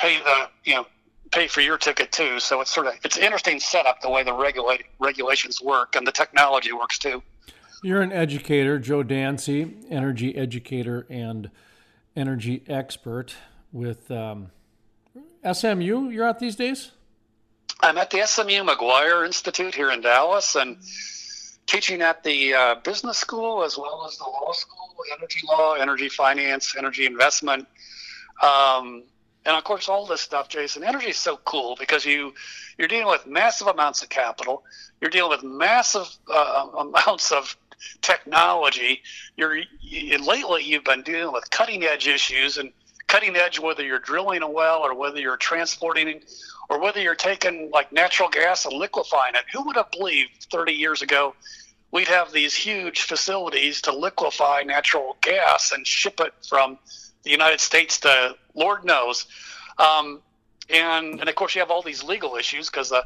pay 0.00 0.18
the 0.18 0.48
you 0.64 0.74
know 0.74 0.86
pay 1.30 1.46
for 1.46 1.60
your 1.60 1.78
ticket 1.78 2.10
too. 2.10 2.40
So 2.40 2.60
it's 2.60 2.70
sort 2.70 2.86
of 2.86 2.94
it's 3.04 3.16
an 3.16 3.22
interesting 3.22 3.60
setup 3.60 4.00
the 4.00 4.10
way 4.10 4.22
the 4.22 4.32
regulate 4.32 4.84
regulations 4.98 5.60
work 5.60 5.94
and 5.96 6.06
the 6.06 6.12
technology 6.12 6.72
works 6.72 6.98
too. 6.98 7.22
You're 7.82 8.02
an 8.02 8.12
educator, 8.12 8.78
Joe 8.78 9.02
Dancy, 9.02 9.74
energy 9.88 10.36
educator 10.36 11.06
and 11.08 11.50
energy 12.16 12.62
expert 12.68 13.34
with 13.72 14.10
um, 14.10 14.50
SMU. 15.50 16.10
You're 16.10 16.26
out 16.26 16.38
these 16.38 16.56
days. 16.56 16.90
I'm 17.82 17.96
at 17.96 18.10
the 18.10 18.26
SMU 18.26 18.64
Maguire 18.64 19.24
Institute 19.24 19.74
here 19.74 19.90
in 19.90 20.02
Dallas 20.02 20.54
and 20.56 20.76
teaching 21.66 22.02
at 22.02 22.22
the 22.22 22.52
uh, 22.52 22.74
business 22.84 23.16
school 23.16 23.62
as 23.62 23.78
well 23.78 24.04
as 24.06 24.18
the 24.18 24.24
law 24.24 24.52
school, 24.52 24.96
energy 25.16 25.40
law, 25.46 25.74
energy 25.74 26.10
finance, 26.10 26.74
energy 26.76 27.06
investment. 27.06 27.66
Um, 28.42 29.04
and 29.46 29.56
of 29.56 29.64
course, 29.64 29.88
all 29.88 30.06
this 30.06 30.20
stuff, 30.20 30.48
Jason, 30.48 30.84
energy 30.84 31.08
is 31.08 31.16
so 31.16 31.38
cool 31.44 31.76
because 31.78 32.04
you 32.04 32.34
you're 32.78 32.88
dealing 32.88 33.08
with 33.08 33.26
massive 33.26 33.68
amounts 33.68 34.02
of 34.02 34.08
capital. 34.08 34.64
You're 35.00 35.10
dealing 35.10 35.30
with 35.30 35.42
massive 35.42 36.08
uh, 36.32 36.66
amounts 36.78 37.32
of 37.32 37.56
technology. 38.02 39.02
You're 39.36 39.58
you, 39.80 40.18
lately 40.18 40.64
you've 40.64 40.84
been 40.84 41.02
dealing 41.02 41.32
with 41.32 41.50
cutting 41.50 41.84
edge 41.84 42.06
issues 42.06 42.58
and 42.58 42.72
cutting 43.06 43.34
edge 43.36 43.58
whether 43.58 43.84
you're 43.84 43.98
drilling 43.98 44.42
a 44.42 44.50
well 44.50 44.80
or 44.80 44.94
whether 44.94 45.18
you're 45.18 45.36
transporting 45.36 46.20
or 46.68 46.78
whether 46.80 47.00
you're 47.00 47.14
taking 47.14 47.70
like 47.72 47.90
natural 47.92 48.28
gas 48.28 48.66
and 48.66 48.76
liquefying 48.76 49.34
it. 49.34 49.44
Who 49.52 49.64
would 49.66 49.76
have 49.76 49.90
believed 49.90 50.46
30 50.50 50.72
years 50.72 51.02
ago 51.02 51.34
we'd 51.92 52.08
have 52.08 52.32
these 52.32 52.54
huge 52.54 53.02
facilities 53.02 53.82
to 53.82 53.92
liquefy 53.92 54.62
natural 54.64 55.16
gas 55.20 55.72
and 55.72 55.86
ship 55.86 56.20
it 56.20 56.32
from 56.48 56.78
the 57.22 57.30
United 57.30 57.60
States 57.60 58.00
to 58.00 58.36
Lord 58.54 58.84
knows. 58.84 59.26
Um, 59.78 60.20
and, 60.68 61.20
and 61.20 61.28
of 61.28 61.34
course, 61.34 61.54
you 61.54 61.60
have 61.60 61.70
all 61.70 61.82
these 61.82 62.02
legal 62.02 62.36
issues 62.36 62.70
because 62.70 62.90
the 62.90 63.04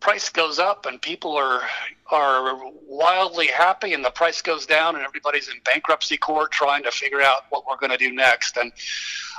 price 0.00 0.28
goes 0.28 0.58
up 0.58 0.86
and 0.86 1.00
people 1.00 1.36
are 1.36 1.62
are 2.10 2.58
wildly 2.86 3.48
happy, 3.48 3.92
and 3.92 4.02
the 4.04 4.10
price 4.10 4.40
goes 4.40 4.64
down, 4.64 4.96
and 4.96 5.04
everybody's 5.04 5.48
in 5.48 5.54
bankruptcy 5.64 6.16
court 6.16 6.50
trying 6.50 6.82
to 6.82 6.90
figure 6.90 7.20
out 7.20 7.42
what 7.50 7.64
we're 7.68 7.76
going 7.76 7.90
to 7.90 7.98
do 7.98 8.12
next. 8.12 8.56
And 8.56 8.72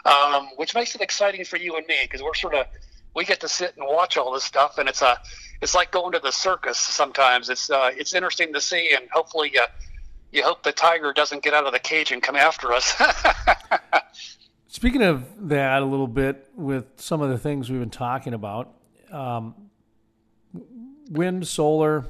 um, 0.05 0.49
which 0.57 0.75
makes 0.75 0.93
it 0.93 1.01
exciting 1.01 1.45
for 1.45 1.57
you 1.57 1.75
and 1.77 1.87
me 1.87 1.95
because 2.03 2.21
we're 2.21 2.35
sort 2.35 2.53
of 2.53 2.67
we 3.15 3.25
get 3.25 3.39
to 3.41 3.47
sit 3.47 3.75
and 3.75 3.85
watch 3.87 4.17
all 4.17 4.31
this 4.31 4.43
stuff, 4.43 4.77
and 4.77 4.87
it's 4.87 5.01
a 5.01 5.17
it's 5.61 5.73
like 5.73 5.91
going 5.91 6.11
to 6.11 6.19
the 6.19 6.31
circus. 6.31 6.77
Sometimes 6.77 7.49
it's 7.49 7.69
uh, 7.69 7.91
it's 7.95 8.13
interesting 8.13 8.53
to 8.53 8.61
see, 8.61 8.93
and 8.93 9.09
hopefully. 9.11 9.57
Uh, 9.57 9.67
you 10.31 10.43
hope 10.43 10.63
the 10.63 10.71
tiger 10.71 11.13
doesn't 11.13 11.43
get 11.43 11.53
out 11.53 11.65
of 11.65 11.73
the 11.73 11.79
cage 11.79 12.11
and 12.11 12.21
come 12.21 12.35
after 12.35 12.71
us. 12.71 12.95
Speaking 14.67 15.01
of 15.01 15.49
that, 15.49 15.81
a 15.81 15.85
little 15.85 16.07
bit 16.07 16.47
with 16.55 16.85
some 16.97 17.21
of 17.21 17.29
the 17.29 17.37
things 17.37 17.69
we've 17.69 17.79
been 17.79 17.89
talking 17.89 18.33
about 18.33 18.73
um, 19.11 19.55
wind, 21.09 21.47
solar, 21.47 22.05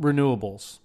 renewables. 0.00 0.80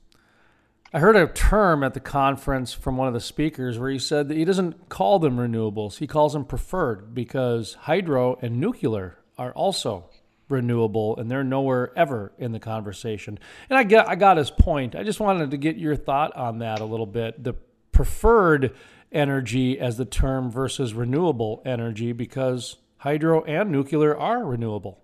I 0.94 1.00
heard 1.00 1.16
a 1.16 1.28
term 1.28 1.84
at 1.84 1.94
the 1.94 2.00
conference 2.00 2.74
from 2.74 2.96
one 2.96 3.08
of 3.08 3.14
the 3.14 3.20
speakers 3.20 3.78
where 3.78 3.90
he 3.90 4.00
said 4.00 4.30
that 4.30 4.38
he 4.38 4.46
doesn't 4.46 4.90
call 4.90 5.20
them 5.20 5.38
renewables, 5.38 5.98
he 5.98 6.08
calls 6.08 6.34
them 6.34 6.46
preferred 6.46 7.14
because 7.14 7.74
hydro 7.74 8.38
and 8.42 8.60
nuclear 8.60 9.18
are 9.38 9.52
also 9.52 10.10
renewable 10.50 11.18
and 11.18 11.30
they're 11.30 11.44
nowhere 11.44 11.92
ever 11.98 12.32
in 12.38 12.52
the 12.52 12.60
conversation. 12.60 13.38
And 13.70 13.78
I 13.78 13.84
get 13.84 14.08
I 14.08 14.16
got 14.16 14.38
his 14.38 14.52
point. 14.52 14.96
I 14.96 15.04
just 15.04 15.20
wanted 15.20 15.52
to 15.52 15.58
get 15.58 15.78
your 15.78 15.96
thought 15.96 16.36
on 16.36 16.60
that 16.60 16.80
a 16.80 16.86
little 16.86 17.06
bit. 17.06 17.44
The 17.44 17.56
preferred 17.92 18.76
energy 19.12 19.80
as 19.80 19.98
the 19.98 20.06
term 20.06 20.52
versus 20.52 20.94
renewable 20.94 21.62
energy 21.66 22.12
because 22.12 22.78
hydro 22.98 23.44
and 23.44 23.72
nuclear 23.72 24.18
are 24.18 24.46
renewable? 24.46 25.00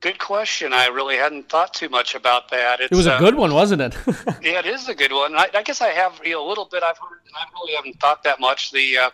Good 0.00 0.18
question. 0.18 0.72
I 0.72 0.86
really 0.86 1.16
hadn't 1.16 1.50
thought 1.50 1.74
too 1.74 1.90
much 1.90 2.14
about 2.14 2.50
that. 2.50 2.80
It's, 2.80 2.90
it 2.90 2.96
was 2.96 3.06
a 3.06 3.14
uh, 3.14 3.18
good 3.18 3.34
one, 3.34 3.52
wasn't 3.52 3.82
it? 3.82 3.96
yeah, 4.42 4.60
it 4.60 4.66
is 4.66 4.88
a 4.88 4.94
good 4.94 5.12
one. 5.12 5.36
I, 5.36 5.48
I 5.52 5.62
guess 5.62 5.82
I 5.82 5.88
have 5.88 6.20
you 6.24 6.32
know, 6.32 6.46
a 6.46 6.48
little 6.48 6.64
bit. 6.64 6.82
I've 6.82 6.96
heard, 6.96 7.20
and 7.26 7.34
I 7.36 7.44
really 7.52 7.74
haven't 7.74 8.00
thought 8.00 8.22
that 8.24 8.40
much. 8.40 8.70
The 8.70 8.96
uh, 8.96 9.10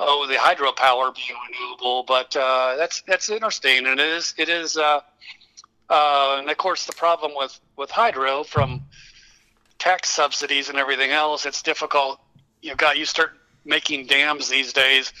oh, 0.00 0.26
the 0.26 0.34
hydropower 0.34 1.14
being 1.14 1.38
renewable, 1.48 2.02
but 2.02 2.34
uh, 2.36 2.76
that's 2.76 3.02
that's 3.02 3.28
interesting, 3.28 3.86
and 3.86 4.00
it 4.00 4.08
is 4.08 4.34
it 4.36 4.48
is. 4.48 4.76
Uh, 4.76 5.00
uh, 5.88 6.36
and 6.38 6.48
of 6.48 6.56
course, 6.56 6.86
the 6.86 6.92
problem 6.92 7.32
with 7.36 7.58
with 7.76 7.90
hydro 7.90 8.42
from 8.42 8.82
tax 9.78 10.08
subsidies 10.08 10.68
and 10.68 10.78
everything 10.78 11.10
else, 11.10 11.46
it's 11.46 11.62
difficult. 11.62 12.20
You 12.62 12.70
know, 12.70 12.76
God, 12.76 12.96
you 12.96 13.04
start 13.04 13.32
making 13.64 14.06
dams 14.06 14.48
these 14.48 14.72
days. 14.72 15.12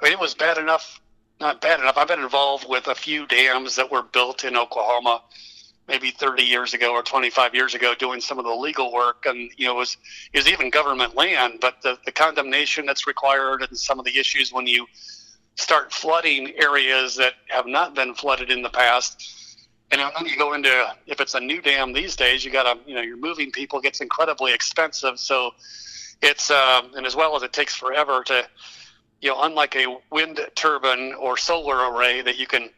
I 0.00 0.04
mean, 0.04 0.12
it 0.12 0.18
was 0.18 0.34
bad 0.34 0.58
enough 0.58 1.00
not 1.42 1.60
bad 1.60 1.80
enough. 1.80 1.98
I've 1.98 2.08
been 2.08 2.22
involved 2.22 2.68
with 2.68 2.86
a 2.86 2.94
few 2.94 3.26
dams 3.26 3.76
that 3.76 3.90
were 3.90 4.02
built 4.02 4.44
in 4.44 4.56
Oklahoma 4.56 5.22
maybe 5.88 6.10
30 6.10 6.42
years 6.42 6.74
ago 6.74 6.92
or 6.92 7.02
25 7.02 7.54
years 7.54 7.74
ago 7.74 7.94
doing 7.98 8.20
some 8.20 8.38
of 8.38 8.44
the 8.44 8.54
legal 8.54 8.92
work 8.92 9.26
and 9.26 9.50
you 9.56 9.66
know 9.66 9.74
it 9.74 9.78
was 9.78 9.96
it 10.32 10.38
was 10.38 10.48
even 10.48 10.70
government 10.70 11.16
land 11.16 11.58
but 11.60 11.82
the, 11.82 11.98
the 12.04 12.12
condemnation 12.12 12.86
that's 12.86 13.06
required 13.06 13.62
and 13.62 13.76
some 13.76 13.98
of 13.98 14.04
the 14.04 14.16
issues 14.18 14.52
when 14.52 14.66
you 14.66 14.86
start 15.56 15.92
flooding 15.92 16.52
areas 16.56 17.16
that 17.16 17.34
have 17.48 17.66
not 17.66 17.94
been 17.94 18.14
flooded 18.14 18.50
in 18.50 18.62
the 18.62 18.70
past. 18.70 19.58
And 19.90 20.00
then 20.00 20.10
you 20.26 20.38
go 20.38 20.54
into 20.54 20.94
if 21.06 21.20
it's 21.20 21.34
a 21.34 21.40
new 21.40 21.60
dam 21.60 21.92
these 21.92 22.16
days 22.16 22.44
you 22.44 22.50
got 22.50 22.62
to 22.62 22.78
you 22.88 22.94
know 22.94 23.02
you're 23.02 23.18
moving 23.18 23.52
people 23.52 23.80
gets 23.80 24.00
incredibly 24.00 24.54
expensive. 24.54 25.18
So 25.18 25.50
it's 26.22 26.50
uh, 26.50 26.82
and 26.94 27.04
as 27.04 27.14
well 27.14 27.36
as 27.36 27.42
it 27.42 27.52
takes 27.52 27.74
forever 27.74 28.24
to 28.24 28.46
you 29.20 29.28
know, 29.28 29.42
unlike 29.42 29.76
a 29.76 29.98
wind 30.10 30.40
turbine 30.56 31.14
or 31.14 31.36
solar 31.36 31.92
array 31.92 32.22
that 32.22 32.38
you 32.38 32.46
can, 32.46 32.70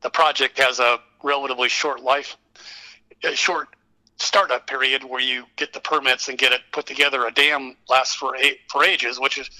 the 0.00 0.08
project 0.08 0.58
has 0.58 0.80
a 0.80 0.98
relatively 1.22 1.68
short 1.68 2.02
life, 2.02 2.36
a 3.24 3.34
short 3.34 3.68
startup 4.18 4.66
period 4.66 5.02
where 5.02 5.20
you 5.20 5.44
get 5.56 5.72
the 5.72 5.80
permits 5.80 6.28
and 6.28 6.38
get 6.38 6.52
it 6.52 6.60
put 6.72 6.86
together. 6.86 7.26
A 7.26 7.30
dam 7.30 7.76
lasts 7.88 8.14
for 8.14 8.36
eight, 8.36 8.60
for 8.68 8.84
ages, 8.84 9.18
which 9.18 9.38
is, 9.38 9.50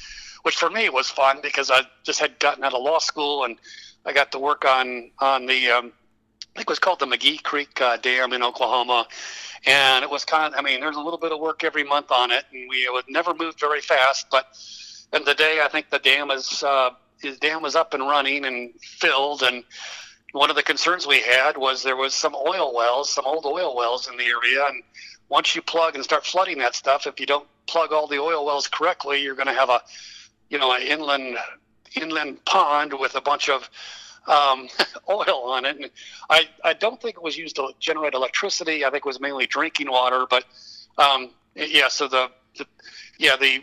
which 0.42 0.57
for 0.57 0.70
me 0.70 0.88
was 0.88 1.09
fun 1.09 1.38
because 1.42 1.70
I 1.70 1.83
just 2.05 2.20
had 2.20 2.38
gotten 2.38 2.64
out 2.64 2.75
of 2.75 2.83
law 2.83 2.99
school 2.99 3.44
and 3.44 3.57
I 4.05 4.12
got 4.12 4.33
to 4.33 4.38
work 4.38 4.64
on 4.64 5.11
on 5.18 5.46
the, 5.46 5.70
um, 5.70 5.92
I 6.55 6.59
think 6.59 6.68
it 6.68 6.68
was 6.68 6.79
called 6.79 6.99
the 6.99 7.07
McGee 7.07 7.42
Creek 7.42 7.81
uh, 7.81 7.96
Dam 7.99 8.33
in 8.33 8.42
Oklahoma, 8.42 9.07
and 9.66 10.03
it 10.03 10.11
was 10.11 10.25
kind 10.25 10.53
of, 10.53 10.59
I 10.59 10.62
mean, 10.62 10.81
there's 10.81 10.96
a 10.96 11.01
little 11.01 11.18
bit 11.18 11.33
of 11.33 11.38
work 11.38 11.62
every 11.62 11.85
month 11.85 12.11
on 12.11 12.31
it, 12.31 12.44
and 12.53 12.68
we 12.68 12.88
would 12.90 13.05
never 13.09 13.35
move 13.35 13.55
very 13.61 13.81
fast, 13.81 14.27
but 14.31 14.46
and 15.12 15.25
today 15.27 15.61
I 15.62 15.68
think 15.68 15.90
the 15.90 15.99
dam 15.99 16.31
is 16.31 16.62
uh, 16.62 16.90
his 17.20 17.38
dam 17.38 17.62
was 17.62 17.77
up 17.77 17.94
and 17.94 18.03
running 18.03 18.44
and 18.44 18.73
filled. 18.81 19.42
And 19.42 19.64
one 20.32 20.50
of 20.50 20.56
the 20.56 20.62
concerns 20.62 21.06
we 21.06 21.20
had 21.20 21.56
was 21.56 21.82
there 21.82 21.96
was 21.96 22.14
some 22.14 22.34
oil 22.34 22.74
wells, 22.74 23.12
some 23.12 23.26
old 23.26 23.44
oil 23.46 23.76
wells 23.76 24.08
in 24.08 24.16
the 24.16 24.24
area, 24.24 24.64
and 24.66 24.82
once 25.28 25.54
you 25.54 25.62
plug 25.62 25.94
and 25.94 26.04
start 26.04 26.24
flooding 26.24 26.58
that 26.58 26.74
stuff, 26.74 27.06
if 27.06 27.18
you 27.18 27.26
don't 27.26 27.46
plug 27.66 27.92
all 27.92 28.06
the 28.06 28.18
oil 28.18 28.44
wells 28.44 28.68
correctly, 28.68 29.22
you're 29.22 29.34
going 29.34 29.46
to 29.46 29.54
have 29.54 29.70
a, 29.70 29.80
you 30.48 30.58
know, 30.58 30.72
an 30.74 30.82
inland 30.82 31.36
inland 32.00 32.44
pond 32.44 32.92
with 32.92 33.16
a 33.16 33.20
bunch 33.20 33.48
of 33.48 33.68
um, 34.26 34.68
oil 35.08 35.44
on 35.46 35.64
it. 35.64 35.76
And 35.76 35.90
I, 36.28 36.48
I 36.64 36.74
don't 36.74 37.00
think 37.00 37.16
it 37.16 37.22
was 37.22 37.36
used 37.36 37.56
to 37.56 37.70
generate 37.78 38.14
electricity. 38.14 38.84
I 38.84 38.90
think 38.90 39.04
it 39.04 39.08
was 39.08 39.20
mainly 39.20 39.46
drinking 39.46 39.90
water. 39.90 40.26
But 40.28 40.44
um, 40.98 41.30
yeah, 41.54 41.88
so 41.88 42.08
the, 42.08 42.30
the 42.56 42.66
yeah 43.18 43.36
the 43.36 43.62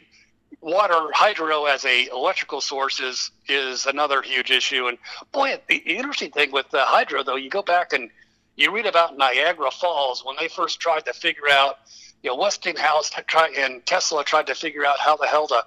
water 0.62 1.08
hydro 1.14 1.66
as 1.66 1.86
a 1.86 2.08
electrical 2.08 2.62
source 2.62 3.00
is 3.00 3.32
is 3.48 3.86
another 3.86 4.22
huge 4.22 4.52
issue. 4.52 4.88
And 4.88 4.98
boy, 5.32 5.60
the 5.68 5.78
interesting 5.78 6.32
thing 6.32 6.52
with 6.52 6.70
the 6.70 6.82
hydro 6.82 7.24
though, 7.24 7.36
you 7.36 7.50
go 7.50 7.62
back 7.62 7.94
and 7.94 8.10
you 8.56 8.74
read 8.74 8.86
about 8.86 9.18
Niagara 9.18 9.72
Falls 9.72 10.26
when 10.26 10.36
they 10.40 10.48
first 10.48 10.80
tried 10.80 11.06
to 11.06 11.14
figure 11.14 11.48
out, 11.50 11.78
you 12.24 12.32
know, 12.32 12.36
Westinghouse 12.36 13.12
tried, 13.28 13.54
and 13.54 13.86
Tesla 13.86 14.24
tried 14.24 14.48
to 14.48 14.56
figure 14.56 14.86
out 14.86 15.00
how 15.00 15.16
the 15.16 15.28
hell 15.28 15.48
to 15.48 15.64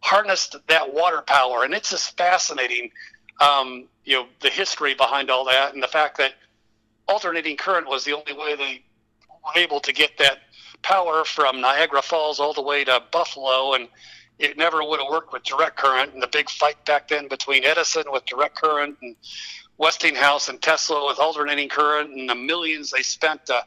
harness 0.00 0.54
that 0.68 0.92
water 0.94 1.22
power, 1.22 1.64
and 1.64 1.74
it's 1.74 1.90
just 1.90 2.16
fascinating. 2.16 2.90
Um, 3.40 3.86
you 4.04 4.14
know, 4.14 4.26
the 4.40 4.50
history 4.50 4.94
behind 4.94 5.30
all 5.30 5.44
that, 5.46 5.74
and 5.74 5.82
the 5.82 5.88
fact 5.88 6.18
that 6.18 6.34
alternating 7.06 7.56
current 7.56 7.88
was 7.88 8.04
the 8.04 8.12
only 8.12 8.32
way 8.32 8.56
they 8.56 8.82
were 9.44 9.60
able 9.60 9.80
to 9.80 9.92
get 9.92 10.18
that 10.18 10.38
power 10.82 11.24
from 11.24 11.60
Niagara 11.60 12.02
Falls 12.02 12.40
all 12.40 12.52
the 12.52 12.62
way 12.62 12.84
to 12.84 13.02
Buffalo, 13.12 13.74
and 13.74 13.88
it 14.38 14.56
never 14.56 14.82
would 14.82 15.00
have 15.00 15.10
worked 15.10 15.32
with 15.32 15.42
direct 15.42 15.76
current. 15.76 16.14
And 16.14 16.22
the 16.22 16.28
big 16.28 16.48
fight 16.48 16.84
back 16.86 17.08
then 17.08 17.28
between 17.28 17.64
Edison 17.64 18.04
with 18.10 18.24
direct 18.26 18.56
current 18.56 18.96
and 19.02 19.16
Westinghouse 19.78 20.48
and 20.48 20.60
Tesla 20.60 21.06
with 21.06 21.18
alternating 21.18 21.68
current, 21.68 22.10
and 22.10 22.28
the 22.28 22.34
millions 22.34 22.90
they 22.90 23.02
spent 23.02 23.46
to 23.46 23.64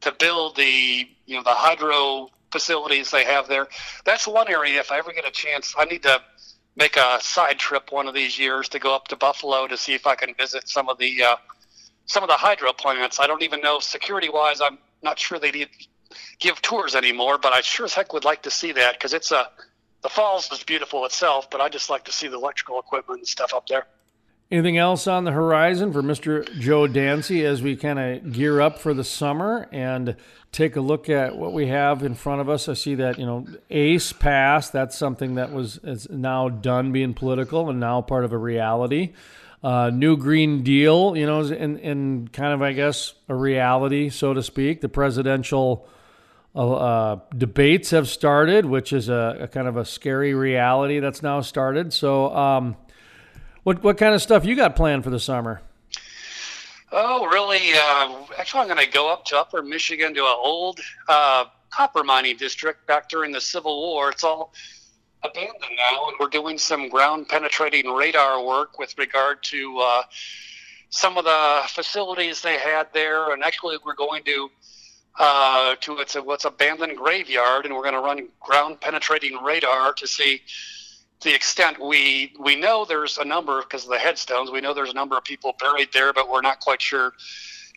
to 0.00 0.12
build 0.12 0.56
the 0.56 1.06
you 1.26 1.36
know 1.36 1.42
the 1.42 1.50
hydro 1.50 2.28
facilities 2.50 3.10
they 3.10 3.24
have 3.24 3.48
there. 3.48 3.68
That's 4.04 4.26
one 4.26 4.48
area. 4.48 4.80
If 4.80 4.90
I 4.90 4.98
ever 4.98 5.12
get 5.12 5.26
a 5.26 5.30
chance, 5.30 5.74
I 5.78 5.84
need 5.84 6.02
to 6.02 6.20
make 6.76 6.96
a 6.96 7.18
side 7.20 7.58
trip 7.58 7.92
one 7.92 8.08
of 8.08 8.14
these 8.14 8.38
years 8.38 8.68
to 8.70 8.78
go 8.78 8.94
up 8.94 9.08
to 9.08 9.16
Buffalo 9.16 9.66
to 9.66 9.76
see 9.76 9.94
if 9.94 10.06
I 10.06 10.14
can 10.14 10.34
visit 10.34 10.68
some 10.68 10.88
of 10.88 10.98
the 10.98 11.22
uh, 11.22 11.36
some 12.06 12.22
of 12.22 12.28
the 12.28 12.36
hydro 12.36 12.72
plants. 12.72 13.20
I 13.20 13.26
don't 13.26 13.42
even 13.42 13.60
know 13.60 13.78
security 13.80 14.28
wise. 14.28 14.60
I'm 14.60 14.78
not 15.02 15.18
sure 15.18 15.38
they 15.38 15.50
need 15.50 15.68
give 16.38 16.60
tours 16.62 16.94
anymore, 16.94 17.38
but 17.38 17.52
I 17.52 17.60
sure 17.60 17.86
as 17.86 17.94
heck 17.94 18.12
would 18.12 18.24
like 18.24 18.42
to 18.42 18.50
see 18.50 18.72
that 18.72 18.94
because 18.94 19.14
it's 19.14 19.32
a 19.32 19.48
the 20.02 20.08
falls 20.08 20.50
is 20.50 20.62
beautiful 20.64 21.04
itself, 21.04 21.50
but 21.50 21.60
I 21.60 21.68
just 21.68 21.90
like 21.90 22.04
to 22.04 22.12
see 22.12 22.28
the 22.28 22.36
electrical 22.36 22.80
equipment 22.80 23.20
and 23.20 23.28
stuff 23.28 23.52
up 23.52 23.66
there. 23.66 23.86
Anything 24.50 24.78
else 24.78 25.06
on 25.06 25.24
the 25.24 25.30
horizon 25.30 25.92
for 25.92 26.02
Mr. 26.02 26.44
Joe 26.58 26.88
Dancy 26.88 27.44
as 27.44 27.62
we 27.62 27.76
kind 27.76 28.00
of 28.00 28.32
gear 28.32 28.60
up 28.60 28.80
for 28.80 28.92
the 28.92 29.04
summer 29.04 29.68
and 29.70 30.16
take 30.50 30.74
a 30.74 30.80
look 30.80 31.08
at 31.08 31.36
what 31.36 31.52
we 31.52 31.68
have 31.68 32.02
in 32.02 32.16
front 32.16 32.40
of 32.40 32.48
us? 32.48 32.68
I 32.68 32.74
see 32.74 32.96
that 32.96 33.18
you 33.18 33.26
know 33.26 33.46
ACE 33.70 34.12
passed. 34.12 34.72
That's 34.72 34.98
something 34.98 35.36
that 35.36 35.52
was 35.52 35.78
is 35.84 36.10
now 36.10 36.48
done 36.48 36.90
being 36.90 37.14
political 37.14 37.70
and 37.70 37.78
now 37.78 38.00
part 38.00 38.24
of 38.24 38.32
a 38.32 38.38
reality. 38.38 39.12
Uh, 39.62 39.90
new 39.90 40.16
Green 40.16 40.64
Deal, 40.64 41.16
you 41.16 41.26
know, 41.26 41.42
in 41.42 41.78
in 41.78 42.28
kind 42.32 42.52
of 42.52 42.60
I 42.60 42.72
guess 42.72 43.14
a 43.28 43.36
reality, 43.36 44.08
so 44.08 44.34
to 44.34 44.42
speak. 44.42 44.80
The 44.80 44.88
presidential 44.88 45.86
uh, 46.54 47.16
debates 47.36 47.90
have 47.90 48.08
started, 48.08 48.66
which 48.66 48.92
is 48.92 49.08
a, 49.08 49.38
a, 49.42 49.48
kind 49.48 49.68
of 49.68 49.76
a 49.76 49.84
scary 49.84 50.34
reality 50.34 50.98
that's 50.98 51.22
now 51.22 51.40
started. 51.40 51.92
So, 51.92 52.34
um, 52.34 52.76
what 53.62 53.82
what 53.84 53.98
kind 53.98 54.14
of 54.14 54.22
stuff 54.22 54.44
you 54.44 54.56
got 54.56 54.74
planned 54.74 55.04
for 55.04 55.10
the 55.10 55.20
summer? 55.20 55.60
Oh, 56.92 57.26
really? 57.26 57.72
Uh, 57.72 58.26
actually, 58.36 58.62
I'm 58.62 58.66
going 58.66 58.84
to 58.84 58.90
go 58.90 59.12
up 59.12 59.24
to 59.26 59.38
Upper 59.38 59.62
Michigan 59.62 60.12
to 60.14 60.20
an 60.20 60.34
old 60.36 60.80
uh, 61.08 61.44
copper 61.70 62.02
mining 62.02 62.36
district 62.36 62.86
back 62.86 63.08
during 63.08 63.30
the 63.30 63.40
Civil 63.40 63.80
War. 63.80 64.10
It's 64.10 64.24
all 64.24 64.52
abandoned 65.22 65.76
now, 65.76 66.08
and 66.08 66.16
we're 66.18 66.28
doing 66.28 66.58
some 66.58 66.88
ground 66.88 67.28
penetrating 67.28 67.86
radar 67.92 68.44
work 68.44 68.78
with 68.78 68.98
regard 68.98 69.40
to 69.44 69.78
uh, 69.78 70.02
some 70.88 71.16
of 71.16 71.24
the 71.24 71.62
facilities 71.68 72.42
they 72.42 72.58
had 72.58 72.88
there. 72.92 73.32
And 73.32 73.44
actually, 73.44 73.76
we're 73.84 73.94
going 73.94 74.24
to 74.24 74.50
uh, 75.18 75.74
to 75.80 75.98
its 75.98 76.14
what's 76.14 76.44
abandoned 76.44 76.96
graveyard, 76.96 77.66
and 77.66 77.74
we're 77.74 77.82
going 77.82 77.94
to 77.94 78.00
run 78.00 78.28
ground 78.40 78.80
penetrating 78.80 79.42
radar 79.42 79.92
to 79.94 80.06
see 80.06 80.40
the 81.22 81.34
extent 81.34 81.78
we 81.78 82.32
we 82.38 82.56
know 82.56 82.84
there's 82.84 83.18
a 83.18 83.24
number 83.24 83.60
because 83.60 83.84
of 83.84 83.90
the 83.90 83.98
headstones. 83.98 84.50
We 84.50 84.60
know 84.60 84.72
there's 84.72 84.90
a 84.90 84.94
number 84.94 85.16
of 85.16 85.24
people 85.24 85.54
buried 85.58 85.88
there, 85.92 86.12
but 86.12 86.30
we're 86.30 86.40
not 86.40 86.60
quite 86.60 86.80
sure, 86.80 87.12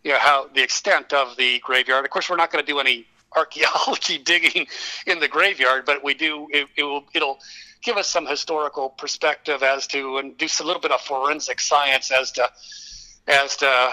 you 0.04 0.12
know, 0.12 0.20
how 0.20 0.48
the 0.54 0.64
extent 0.64 1.12
of 1.14 1.36
the 1.38 1.60
graveyard. 1.60 2.06
Of 2.06 2.12
course, 2.12 2.30
we're 2.30 2.38
not 2.38 2.52
going 2.52 2.64
to 2.64 2.72
do 2.72 2.80
any 2.80 3.06
archaeology 3.36 4.20
digging 4.20 4.68
in 5.08 5.20
the 5.20 5.28
graveyard, 5.28 5.86
but 5.86 6.04
we 6.04 6.14
do. 6.14 6.48
It, 6.52 6.68
it 6.78 6.84
will. 6.84 7.04
It'll 7.14 7.40
give 7.84 7.98
us 7.98 8.08
some 8.08 8.26
historical 8.26 8.90
perspective 8.90 9.62
as 9.62 9.88
to 9.88 10.18
and 10.18 10.38
do 10.38 10.48
a 10.62 10.64
little 10.64 10.82
bit 10.82 10.92
of 10.92 11.02
forensic 11.02 11.60
science 11.60 12.12
as 12.12 12.32
to 12.34 12.50
as 13.28 13.58
to 13.58 13.90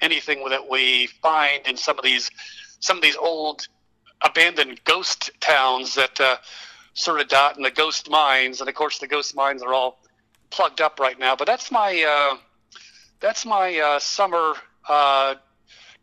anything 0.00 0.48
that 0.48 0.68
we 0.68 1.06
find 1.22 1.66
in 1.66 1.76
some 1.76 1.98
of 1.98 2.04
these 2.04 2.30
some 2.80 2.96
of 2.96 3.02
these 3.02 3.16
old 3.16 3.66
abandoned 4.22 4.82
ghost 4.84 5.30
towns 5.40 5.94
that 5.94 6.20
uh, 6.20 6.36
sort 6.94 7.20
of 7.20 7.28
dot 7.28 7.56
in 7.56 7.62
the 7.62 7.70
ghost 7.70 8.10
mines, 8.10 8.60
and 8.60 8.68
of 8.68 8.74
course 8.74 8.98
the 8.98 9.06
ghost 9.06 9.34
mines 9.34 9.62
are 9.62 9.72
all 9.72 10.00
plugged 10.50 10.80
up 10.80 10.98
right 11.00 11.18
now. 11.18 11.36
But 11.36 11.46
that's 11.46 11.70
my 11.70 12.02
uh, 12.02 12.36
that's 13.20 13.44
my 13.46 13.78
uh, 13.78 13.98
summer 13.98 14.54
uh, 14.88 15.34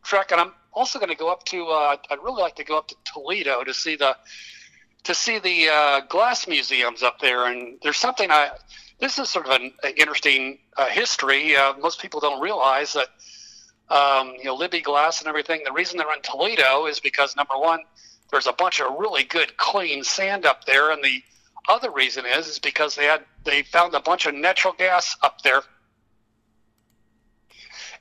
trek, 0.04 0.32
and 0.32 0.42
I'm 0.42 0.54
also 0.74 1.00
going 1.00 1.10
to 1.10 1.16
go 1.16 1.32
up 1.32 1.44
to. 1.46 1.66
Uh, 1.68 1.98
I'd 2.10 2.20
really 2.24 2.42
like 2.42 2.56
to 2.56 2.64
go 2.64 2.78
up 2.78 2.88
to 2.90 2.96
Toledo 3.06 3.64
to 3.64 3.74
see 3.74 3.96
the 3.96 4.16
to 5.04 5.14
see 5.14 5.40
the 5.40 5.70
uh, 5.70 6.02
glass 6.02 6.48
museums 6.48 7.04
up 7.04 7.20
there. 7.20 7.46
And 7.46 7.78
there's 7.84 7.98
something 7.98 8.32
I. 8.32 8.52
This 8.98 9.20
is 9.20 9.30
sort 9.30 9.46
of 9.46 9.52
an 9.60 9.74
interesting 9.98 10.58
history. 10.90 11.54
Most 11.82 12.02
people 12.02 12.22
don't 12.22 12.40
realize 12.40 12.94
that 12.94 13.10
um, 13.90 14.34
you 14.38 14.46
know, 14.46 14.58
Libbey 14.58 14.84
Glass 14.84 15.20
and 15.20 15.28
everything. 15.28 15.62
The 15.64 15.72
reason 15.72 15.98
they're 15.98 16.14
in 16.14 16.22
Toledo 16.22 16.88
is 16.88 17.00
because 17.00 17.36
number 17.36 17.58
one, 17.58 17.82
there's 18.32 18.48
a 18.48 18.54
bunch 18.54 18.82
of 18.82 18.98
really 18.98 19.24
good 19.24 19.56
clean 19.58 20.04
sand 20.04 20.46
up 20.46 20.66
there, 20.66 20.92
and 20.92 21.04
the 21.04 21.22
other 21.70 21.92
reason 21.92 22.26
is 22.26 22.48
is 22.48 22.60
because 22.60 22.96
they 22.96 23.06
had 23.06 23.22
they 23.44 23.64
found 23.64 23.94
a 23.94 24.00
bunch 24.00 24.26
of 24.26 24.34
natural 24.34 24.74
gas 24.74 25.16
up 25.22 25.42
there, 25.42 25.62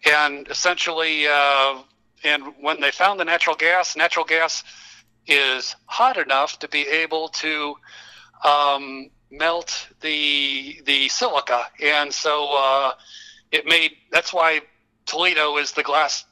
and 0.07 0.49
essentially, 0.49 1.27
uh, 1.27 1.79
and 2.25 2.43
when 2.61 2.81
they 2.81 2.91
found 2.91 3.21
the 3.21 3.25
natural 3.25 3.57
gas, 3.57 3.97
natural 3.97 4.25
gas 4.25 4.65
is 5.27 5.77
hot 5.87 6.17
enough 6.17 6.59
to 6.59 6.69
be 6.69 6.87
able 6.87 7.29
to 7.29 7.75
um, 8.45 9.11
melt 9.31 9.89
the 10.01 10.81
the 10.87 11.09
silica, 11.09 11.67
and 11.83 12.13
so 12.13 12.55
uh, 12.57 12.93
it 13.53 13.67
made 13.67 13.93
that's 14.11 14.33
why 14.33 14.61
Toledo 15.07 15.57
is 15.57 15.73
the 15.73 15.83
glass 15.83 16.25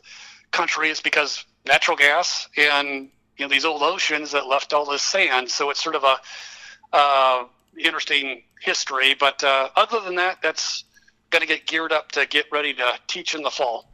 country 0.51 0.91
is 0.91 1.01
because 1.01 1.45
natural 1.67 1.97
gas 1.97 2.49
and 2.57 3.09
you 3.37 3.45
know 3.45 3.49
these 3.49 3.65
old 3.65 3.83
oceans 3.83 4.33
that 4.33 4.47
left 4.47 4.73
all 4.73 4.85
this 4.91 5.03
sand. 5.03 5.51
So 5.51 5.71
it's 5.71 5.83
sort 5.83 5.97
of 5.97 6.05
a 6.05 6.17
uh, 6.93 7.45
interesting 7.79 8.43
history. 8.61 9.15
But 9.19 9.43
uh, 9.43 9.71
other 9.77 10.01
than 10.01 10.17
that, 10.17 10.39
that's 10.43 10.85
going 11.31 11.41
to 11.41 11.49
get 11.49 11.67
geared 11.67 11.93
up 11.93 12.13
to 12.13 12.27
get 12.27 12.47
ready 12.53 12.75
to 12.75 12.95
teach 13.07 13.35
in 13.35 13.43
the 13.43 13.51
fall. 13.51 13.89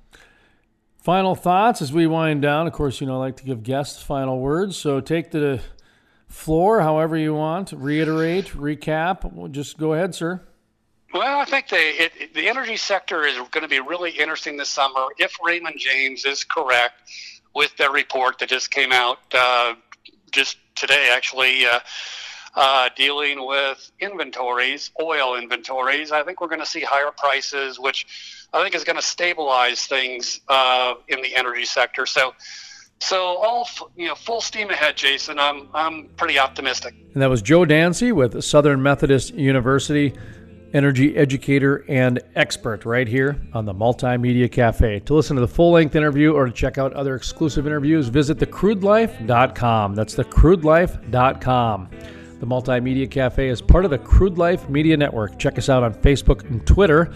Final 1.03 1.35
thoughts 1.35 1.81
as 1.81 1.93
we 1.93 2.07
wind 2.07 2.43
down. 2.43 2.67
Of 2.67 2.73
course, 2.73 3.01
you 3.01 3.07
know 3.07 3.15
I 3.15 3.19
like 3.19 3.37
to 3.37 3.45
give 3.45 3.63
guests 3.63 4.03
final 4.03 4.41
words. 4.41 4.77
So 4.77 5.01
take 5.01 5.31
the 5.31 5.61
floor 6.27 6.81
however 6.81 7.17
you 7.17 7.35
want. 7.35 7.73
Reiterate, 7.73 8.47
recap. 8.49 9.51
Just 9.53 9.79
go 9.79 9.95
ahead, 9.95 10.15
sir. 10.15 10.43
Well, 11.13 11.39
I 11.39 11.45
think 11.47 11.69
the 11.69 11.77
it, 11.77 12.35
the 12.35 12.49
energy 12.49 12.77
sector 12.77 13.25
is 13.25 13.37
going 13.51 13.63
to 13.63 13.69
be 13.69 13.81
really 13.81 14.11
interesting 14.11 14.57
this 14.57 14.69
summer 14.69 15.07
if 15.19 15.33
Raymond 15.43 15.77
James 15.79 16.25
is 16.27 16.45
correct 16.45 17.11
with 17.55 17.75
their 17.77 17.91
report 17.91 18.39
that 18.41 18.51
just 18.51 18.71
came 18.71 18.93
out 18.93 19.19
uh, 19.33 19.75
just 20.31 20.59
today, 20.75 21.11
actually. 21.13 21.67
Uh, 21.67 21.81
uh, 22.55 22.89
dealing 22.97 23.47
with 23.47 23.93
inventories, 24.01 24.91
oil 25.01 25.37
inventories, 25.37 26.11
I 26.11 26.25
think 26.25 26.41
we're 26.41 26.49
going 26.49 26.61
to 26.61 26.67
see 26.67 26.81
higher 26.81 27.13
prices, 27.17 27.79
which 27.79 28.49
I 28.53 28.63
think 28.63 28.75
is 28.75 28.83
going 28.83 28.97
to 28.97 29.03
stabilize 29.03 29.87
things 29.87 30.41
uh, 30.49 30.95
in 31.07 31.23
the 31.23 31.37
energy 31.37 31.65
sector. 31.65 32.05
So, 32.05 32.35
so 32.99 33.21
all 33.21 33.69
you 33.97 34.09
know, 34.09 34.17
full 34.17 34.41
steam 34.41 34.71
ahead, 34.71 34.97
Jason. 34.97 35.39
I'm 35.39 35.69
I'm 35.73 36.09
pretty 36.17 36.39
optimistic. 36.39 36.95
And 37.15 37.23
that 37.23 37.31
was 37.31 37.43
Joe 37.43 37.65
Dancy 37.65 38.11
with 38.11 38.43
Southern 38.43 38.83
Methodist 38.83 39.35
University 39.35 40.15
energy 40.75 41.17
educator 41.17 41.85
and 41.89 42.21
expert 42.35 42.85
right 42.85 43.09
here 43.09 43.41
on 43.53 43.65
the 43.65 43.73
Multimedia 43.73 44.51
Cafe. 44.51 45.01
To 45.01 45.15
listen 45.15 45.37
to 45.37 45.41
the 45.41 45.49
full 45.49 45.73
length 45.73 45.97
interview 45.97 46.33
or 46.33 46.47
to 46.47 46.53
check 46.53 46.79
out 46.79 46.93
other 46.93 47.15
exclusive 47.15 47.67
interviews, 47.67 48.09
visit 48.09 48.39
thecrudelife.com. 48.39 49.95
That's 49.95 50.15
thecrudelife.com. 50.15 51.91
The 52.41 52.47
Multimedia 52.47 53.11
Cafe 53.11 53.49
is 53.49 53.61
part 53.61 53.85
of 53.85 53.91
the 53.91 53.99
Crude 53.99 54.39
Life 54.39 54.69
Media 54.69 54.97
Network. 54.97 55.39
Check 55.39 55.59
us 55.59 55.69
out 55.69 55.83
on 55.83 55.95
Facebook 55.95 56.49
and 56.49 56.65
Twitter. 56.67 57.13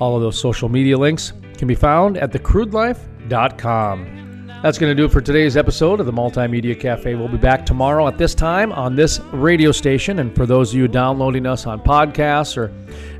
All 0.00 0.16
of 0.16 0.22
those 0.22 0.38
social 0.38 0.68
media 0.68 0.98
links 0.98 1.32
can 1.56 1.68
be 1.68 1.76
found 1.76 2.18
at 2.18 2.32
thecrudelife.com. 2.32 4.33
That's 4.64 4.78
going 4.78 4.90
to 4.90 4.94
do 4.94 5.04
it 5.04 5.12
for 5.12 5.20
today's 5.20 5.58
episode 5.58 6.00
of 6.00 6.06
the 6.06 6.12
Multimedia 6.12 6.80
Cafe. 6.80 7.14
We'll 7.16 7.28
be 7.28 7.36
back 7.36 7.66
tomorrow 7.66 8.08
at 8.08 8.16
this 8.16 8.34
time 8.34 8.72
on 8.72 8.96
this 8.96 9.20
radio 9.30 9.72
station. 9.72 10.20
And 10.20 10.34
for 10.34 10.46
those 10.46 10.70
of 10.70 10.76
you 10.78 10.88
downloading 10.88 11.44
us 11.44 11.66
on 11.66 11.82
podcasts 11.82 12.56
or 12.56 12.72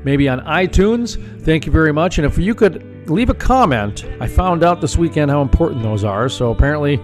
maybe 0.03 0.27
on 0.27 0.39
iTunes, 0.39 1.43
thank 1.43 1.67
you 1.67 1.71
very 1.71 1.93
much. 1.93 2.17
And 2.17 2.25
if 2.25 2.39
you 2.39 2.55
could 2.55 3.07
leave 3.07 3.29
a 3.29 3.35
comment, 3.35 4.05
I 4.19 4.27
found 4.27 4.63
out 4.63 4.81
this 4.81 4.97
weekend 4.97 5.29
how 5.29 5.43
important 5.43 5.83
those 5.83 6.03
are. 6.03 6.29
So 6.29 6.49
apparently, 6.49 6.99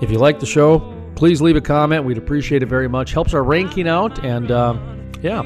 if 0.00 0.10
you 0.10 0.16
like 0.16 0.40
the 0.40 0.46
show, 0.46 0.80
please 1.14 1.42
leave 1.42 1.56
a 1.56 1.60
comment. 1.60 2.02
We'd 2.02 2.16
appreciate 2.16 2.62
it 2.62 2.70
very 2.70 2.88
much. 2.88 3.12
Helps 3.12 3.34
our 3.34 3.44
ranking 3.44 3.88
out. 3.88 4.24
And 4.24 4.50
uh, 4.50 4.74
yeah, 5.20 5.42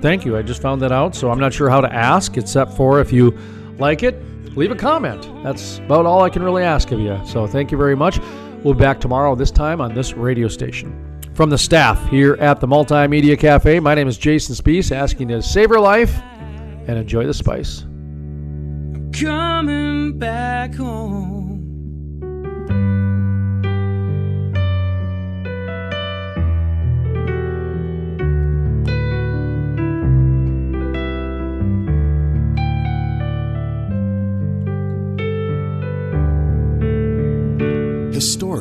thank 0.00 0.24
you. 0.24 0.38
I 0.38 0.42
just 0.42 0.62
found 0.62 0.80
that 0.80 0.90
out. 0.90 1.14
So 1.14 1.30
I'm 1.30 1.38
not 1.38 1.52
sure 1.52 1.68
how 1.68 1.82
to 1.82 1.92
ask, 1.92 2.38
except 2.38 2.72
for 2.72 2.98
if 2.98 3.12
you 3.12 3.36
like 3.76 4.02
it, 4.02 4.14
leave 4.56 4.70
a 4.70 4.76
comment. 4.76 5.28
That's 5.42 5.78
about 5.78 6.06
all 6.06 6.22
I 6.22 6.30
can 6.30 6.42
really 6.42 6.62
ask 6.62 6.90
of 6.92 7.00
you. 7.00 7.20
So 7.26 7.46
thank 7.46 7.70
you 7.70 7.78
very 7.78 7.96
much. 7.96 8.18
We'll 8.62 8.74
be 8.74 8.80
back 8.80 9.00
tomorrow, 9.00 9.34
this 9.34 9.50
time 9.50 9.80
on 9.80 9.94
this 9.94 10.14
radio 10.14 10.48
station. 10.48 11.06
From 11.34 11.48
the 11.48 11.58
staff 11.58 12.08
here 12.10 12.34
at 12.34 12.60
the 12.60 12.66
Multimedia 12.66 13.38
Cafe, 13.38 13.80
my 13.80 13.94
name 13.94 14.08
is 14.08 14.18
Jason 14.18 14.54
Spiess, 14.54 14.92
asking 14.92 15.30
you 15.30 15.36
to 15.36 15.42
save 15.42 15.70
your 15.70 15.80
life 15.80 16.20
and 16.86 16.98
enjoy 16.98 17.26
the 17.26 17.34
spice. 17.34 17.86
Coming 19.12 20.18
back 20.18 20.74
home. 20.74 21.49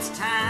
It's 0.00 0.18
time 0.18 0.49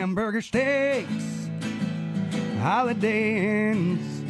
hamburger 0.00 0.40
steaks, 0.40 1.50
holiday 2.58 3.68
inns. 3.68 4.24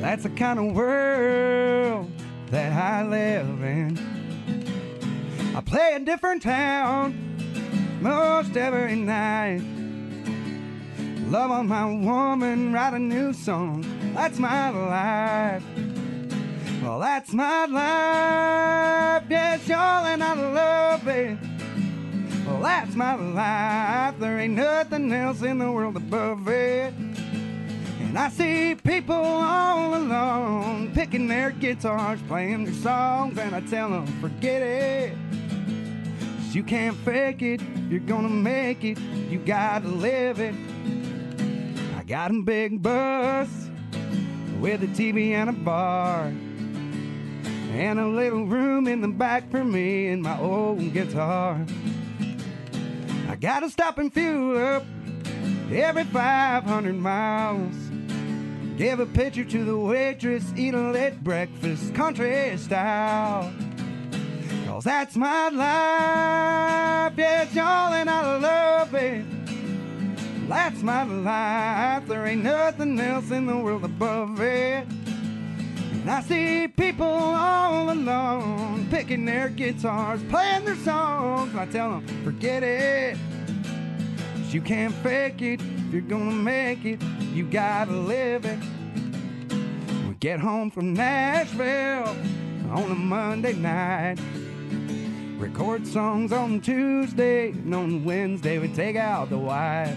That's 0.00 0.24
the 0.24 0.30
kind 0.30 0.58
of 0.58 0.74
world 0.74 2.10
that 2.50 2.72
I 2.72 3.06
live 3.06 3.62
in. 3.62 3.96
I 5.54 5.60
play 5.60 5.92
a 5.94 6.00
different 6.00 6.42
town 6.42 7.14
most 8.00 8.56
every 8.56 8.96
night. 8.96 9.62
Love 11.28 11.52
on 11.52 11.68
my 11.68 11.84
woman, 11.84 12.72
write 12.72 12.94
a 12.94 12.98
new 12.98 13.32
song. 13.32 13.86
That's 14.14 14.40
my 14.40 14.70
life. 14.70 15.62
Well, 16.82 16.98
that's 16.98 17.32
my 17.32 17.66
life. 17.66 19.22
Yes, 19.30 19.68
y'all, 19.68 20.04
and 20.04 20.24
I 20.24 20.34
love 20.34 21.06
it. 21.06 21.38
Well, 22.48 22.62
that's 22.62 22.96
my 22.96 23.14
life. 23.14 24.18
There 24.18 24.38
ain't 24.38 24.54
nothing 24.54 25.12
else 25.12 25.42
in 25.42 25.58
the 25.58 25.70
world 25.70 25.96
above 25.96 26.48
it. 26.48 26.94
And 26.94 28.18
I 28.18 28.30
see 28.30 28.74
people 28.74 29.14
all 29.14 29.94
alone 29.94 30.92
picking 30.94 31.28
their 31.28 31.50
guitars, 31.50 32.18
playing 32.26 32.64
their 32.64 32.72
songs, 32.74 33.38
and 33.38 33.54
I 33.54 33.60
tell 33.60 33.90
them, 33.90 34.06
forget 34.22 34.62
it. 34.62 35.12
'Cause 36.38 36.54
you 36.54 36.62
can't 36.62 36.96
fake 36.96 37.42
it. 37.42 37.60
You're 37.90 38.00
gonna 38.00 38.30
make 38.30 38.82
it, 38.82 38.98
you 39.30 39.38
gotta 39.38 39.88
live 39.88 40.40
it. 40.40 40.54
I 41.98 42.02
got 42.04 42.30
a 42.30 42.42
big 42.42 42.82
bus 42.82 43.48
with 44.58 44.82
a 44.82 44.86
TV 44.86 45.34
and 45.34 45.50
a 45.50 45.52
bar. 45.52 46.32
And 47.74 48.00
a 48.00 48.06
little 48.06 48.46
room 48.46 48.88
in 48.88 49.02
the 49.02 49.08
back 49.08 49.50
for 49.50 49.62
me 49.62 50.08
and 50.08 50.22
my 50.22 50.40
old 50.40 50.94
guitar. 50.94 51.60
Gotta 53.40 53.70
stop 53.70 53.98
and 53.98 54.12
fuel 54.12 54.58
up 54.58 54.84
every 55.70 56.02
500 56.02 56.94
miles. 56.96 57.74
Give 58.76 58.98
a 58.98 59.06
picture 59.06 59.44
to 59.44 59.64
the 59.64 59.78
waitress, 59.78 60.52
eat 60.56 60.74
a 60.74 60.90
late 60.90 61.22
breakfast, 61.22 61.94
country 61.94 62.56
style. 62.56 63.52
Cause 64.66 64.82
that's 64.82 65.14
my 65.14 65.50
life, 65.50 67.14
yes, 67.16 67.54
y'all, 67.54 67.94
and 67.94 68.10
I 68.10 68.38
love 68.38 68.94
it. 68.94 69.24
That's 70.48 70.82
my 70.82 71.04
life, 71.04 72.08
there 72.08 72.26
ain't 72.26 72.42
nothing 72.42 72.98
else 72.98 73.30
in 73.30 73.46
the 73.46 73.56
world 73.56 73.84
above 73.84 74.40
it. 74.40 74.84
And 76.08 76.16
I 76.16 76.22
see 76.22 76.68
people 76.68 77.04
all 77.04 77.92
alone 77.92 78.88
picking 78.90 79.26
their 79.26 79.50
guitars, 79.50 80.22
playing 80.30 80.64
their 80.64 80.76
songs. 80.76 81.50
And 81.50 81.60
I 81.60 81.66
tell 81.66 82.00
them, 82.00 82.24
forget 82.24 82.62
it. 82.62 83.18
'Cause 84.34 84.54
you 84.54 84.62
can't 84.62 84.94
fake 85.02 85.42
it. 85.42 85.60
If 85.60 85.92
you're 85.92 86.00
gonna 86.00 86.30
make 86.30 86.86
it, 86.86 87.02
you 87.34 87.44
gotta 87.44 87.92
live 87.92 88.46
it. 88.46 88.58
We 90.08 90.14
get 90.18 90.40
home 90.40 90.70
from 90.70 90.94
Nashville 90.94 92.16
on 92.72 92.90
a 92.90 92.94
Monday 92.94 93.52
night. 93.52 94.16
Record 95.36 95.86
songs 95.86 96.32
on 96.32 96.62
Tuesday, 96.62 97.50
and 97.50 97.74
on 97.74 98.02
Wednesday 98.02 98.58
we 98.58 98.68
take 98.68 98.96
out 98.96 99.28
the 99.28 99.36
wife. 99.36 99.94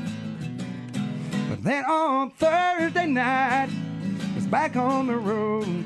But 1.50 1.64
then 1.64 1.86
on 1.86 2.32
Thursday 2.32 3.08
night, 3.08 3.70
it's 4.36 4.46
back 4.46 4.76
on 4.76 5.08
the 5.08 5.16
road. 5.16 5.86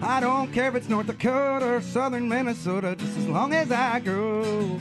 I 0.00 0.20
don't 0.20 0.52
care 0.52 0.68
if 0.68 0.76
it's 0.76 0.88
North 0.88 1.08
Dakota 1.08 1.74
or 1.74 1.80
southern 1.80 2.28
Minnesota, 2.28 2.94
just 2.96 3.18
as 3.18 3.26
long 3.26 3.52
as 3.52 3.72
I 3.72 3.98
go. 3.98 4.78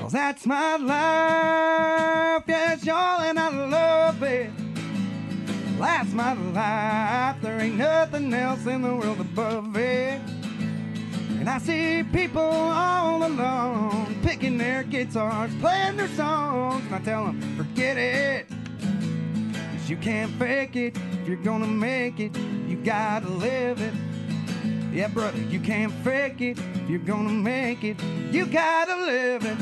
Cause 0.00 0.12
that's 0.12 0.44
my 0.46 0.76
life, 0.76 2.42
yes, 2.48 2.84
y'all, 2.84 3.20
and 3.20 3.38
I 3.38 3.48
love 3.48 4.22
it. 4.24 4.50
That's 5.78 6.12
my 6.12 6.32
life, 6.32 7.40
there 7.40 7.60
ain't 7.60 7.76
nothing 7.76 8.34
else 8.34 8.66
in 8.66 8.82
the 8.82 8.94
world 8.94 9.20
above 9.20 9.76
it. 9.76 10.20
And 11.38 11.48
I 11.48 11.58
see 11.58 12.02
people 12.12 12.42
all 12.42 13.24
alone 13.24 14.16
picking 14.22 14.58
their 14.58 14.82
guitars, 14.82 15.52
playing 15.60 15.98
their 15.98 16.08
songs, 16.08 16.84
and 16.86 16.94
I 16.96 16.98
tell 16.98 17.26
them, 17.26 17.40
forget 17.56 17.96
it. 17.96 18.48
Cause 18.48 19.88
you 19.88 19.96
can't 19.96 20.32
fake 20.32 20.74
it. 20.74 20.96
You're 21.24 21.36
gonna 21.36 21.66
make 21.66 22.20
it, 22.20 22.36
you 22.68 22.76
gotta 22.76 23.28
live 23.28 23.80
it. 23.80 23.94
Yeah, 24.92 25.08
brother, 25.08 25.40
you 25.40 25.58
can't 25.58 25.92
fake 26.04 26.40
it. 26.40 26.58
If 26.58 26.90
you're 26.90 26.98
gonna 26.98 27.32
make 27.32 27.82
it, 27.82 28.00
you 28.30 28.46
gotta 28.46 28.94
live 28.96 29.44
it. 29.44 29.56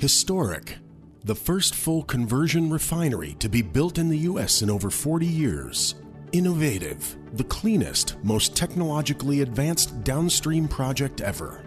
Historic. 0.00 0.78
The 1.24 1.34
first 1.34 1.74
full 1.74 2.02
conversion 2.02 2.70
refinery 2.70 3.36
to 3.38 3.48
be 3.48 3.62
built 3.62 3.98
in 3.98 4.08
the 4.08 4.18
U.S. 4.18 4.60
in 4.60 4.70
over 4.70 4.90
40 4.90 5.26
years. 5.26 5.94
Innovative. 6.32 7.16
The 7.34 7.44
cleanest, 7.44 8.16
most 8.22 8.56
technologically 8.56 9.40
advanced 9.42 10.02
downstream 10.04 10.66
project 10.68 11.20
ever. 11.20 11.64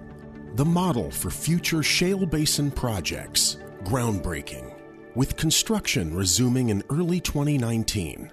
The 0.56 0.66
model 0.66 1.10
for 1.10 1.30
future 1.30 1.82
shale 1.82 2.26
basin 2.26 2.70
projects. 2.70 3.58
Groundbreaking. 3.84 4.77
With 5.18 5.36
construction 5.36 6.14
resuming 6.14 6.70
in 6.70 6.84
early 6.92 7.20
2019. 7.20 8.32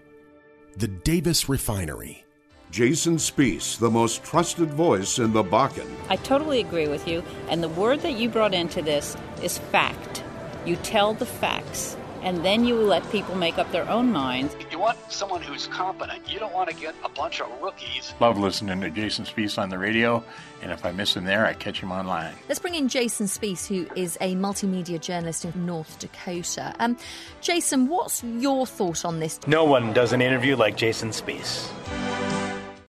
The 0.76 0.88
Davis 0.88 1.48
Refinery. 1.48 2.26
Jason 2.70 3.16
Spiess, 3.16 3.78
the 3.78 3.90
most 3.90 4.22
trusted 4.22 4.68
voice 4.74 5.18
in 5.18 5.32
the 5.32 5.42
Bakken. 5.42 5.90
I 6.10 6.16
totally 6.16 6.60
agree 6.60 6.86
with 6.86 7.08
you. 7.08 7.24
And 7.48 7.62
the 7.62 7.70
word 7.70 8.00
that 8.00 8.18
you 8.18 8.28
brought 8.28 8.52
into 8.52 8.82
this 8.82 9.16
is 9.42 9.56
fact. 9.56 10.22
You 10.66 10.76
tell 10.76 11.14
the 11.14 11.24
facts, 11.24 11.96
and 12.24 12.44
then 12.44 12.64
you 12.64 12.74
let 12.74 13.08
people 13.12 13.36
make 13.36 13.58
up 13.58 13.70
their 13.70 13.88
own 13.88 14.10
minds. 14.10 14.56
You 14.70 14.78
want 14.78 14.98
someone 15.10 15.42
who's 15.42 15.66
competent. 15.68 16.28
You 16.28 16.38
don't 16.38 16.52
want 16.52 16.70
to 16.70 16.74
get 16.74 16.94
a 17.04 17.08
bunch 17.08 17.40
of 17.40 17.48
rookies. 17.62 18.14
Love 18.18 18.38
listening 18.38 18.80
to 18.80 18.90
Jason 18.90 19.24
Spiess 19.24 19.58
on 19.58 19.68
the 19.68 19.78
radio, 19.78 20.24
and 20.62 20.72
if 20.72 20.84
I 20.84 20.92
miss 20.92 21.14
him 21.14 21.24
there, 21.24 21.46
I 21.46 21.52
catch 21.52 21.80
him 21.80 21.92
online. 21.92 22.34
Let's 22.48 22.60
bring 22.60 22.74
in 22.74 22.88
Jason 22.88 23.26
Spiess, 23.26 23.66
who 23.66 23.86
is 23.94 24.16
a 24.20 24.34
multimedia 24.34 25.00
journalist 25.00 25.44
in 25.44 25.66
North 25.66 25.98
Dakota. 25.98 26.74
Um, 26.80 26.96
Jason, 27.40 27.88
what's 27.88 28.24
your 28.24 28.66
thought 28.66 29.04
on 29.04 29.20
this? 29.20 29.38
No 29.46 29.64
one 29.64 29.92
does 29.92 30.12
an 30.12 30.22
interview 30.22 30.56
like 30.56 30.76
Jason 30.76 31.10
Spiess. 31.10 31.70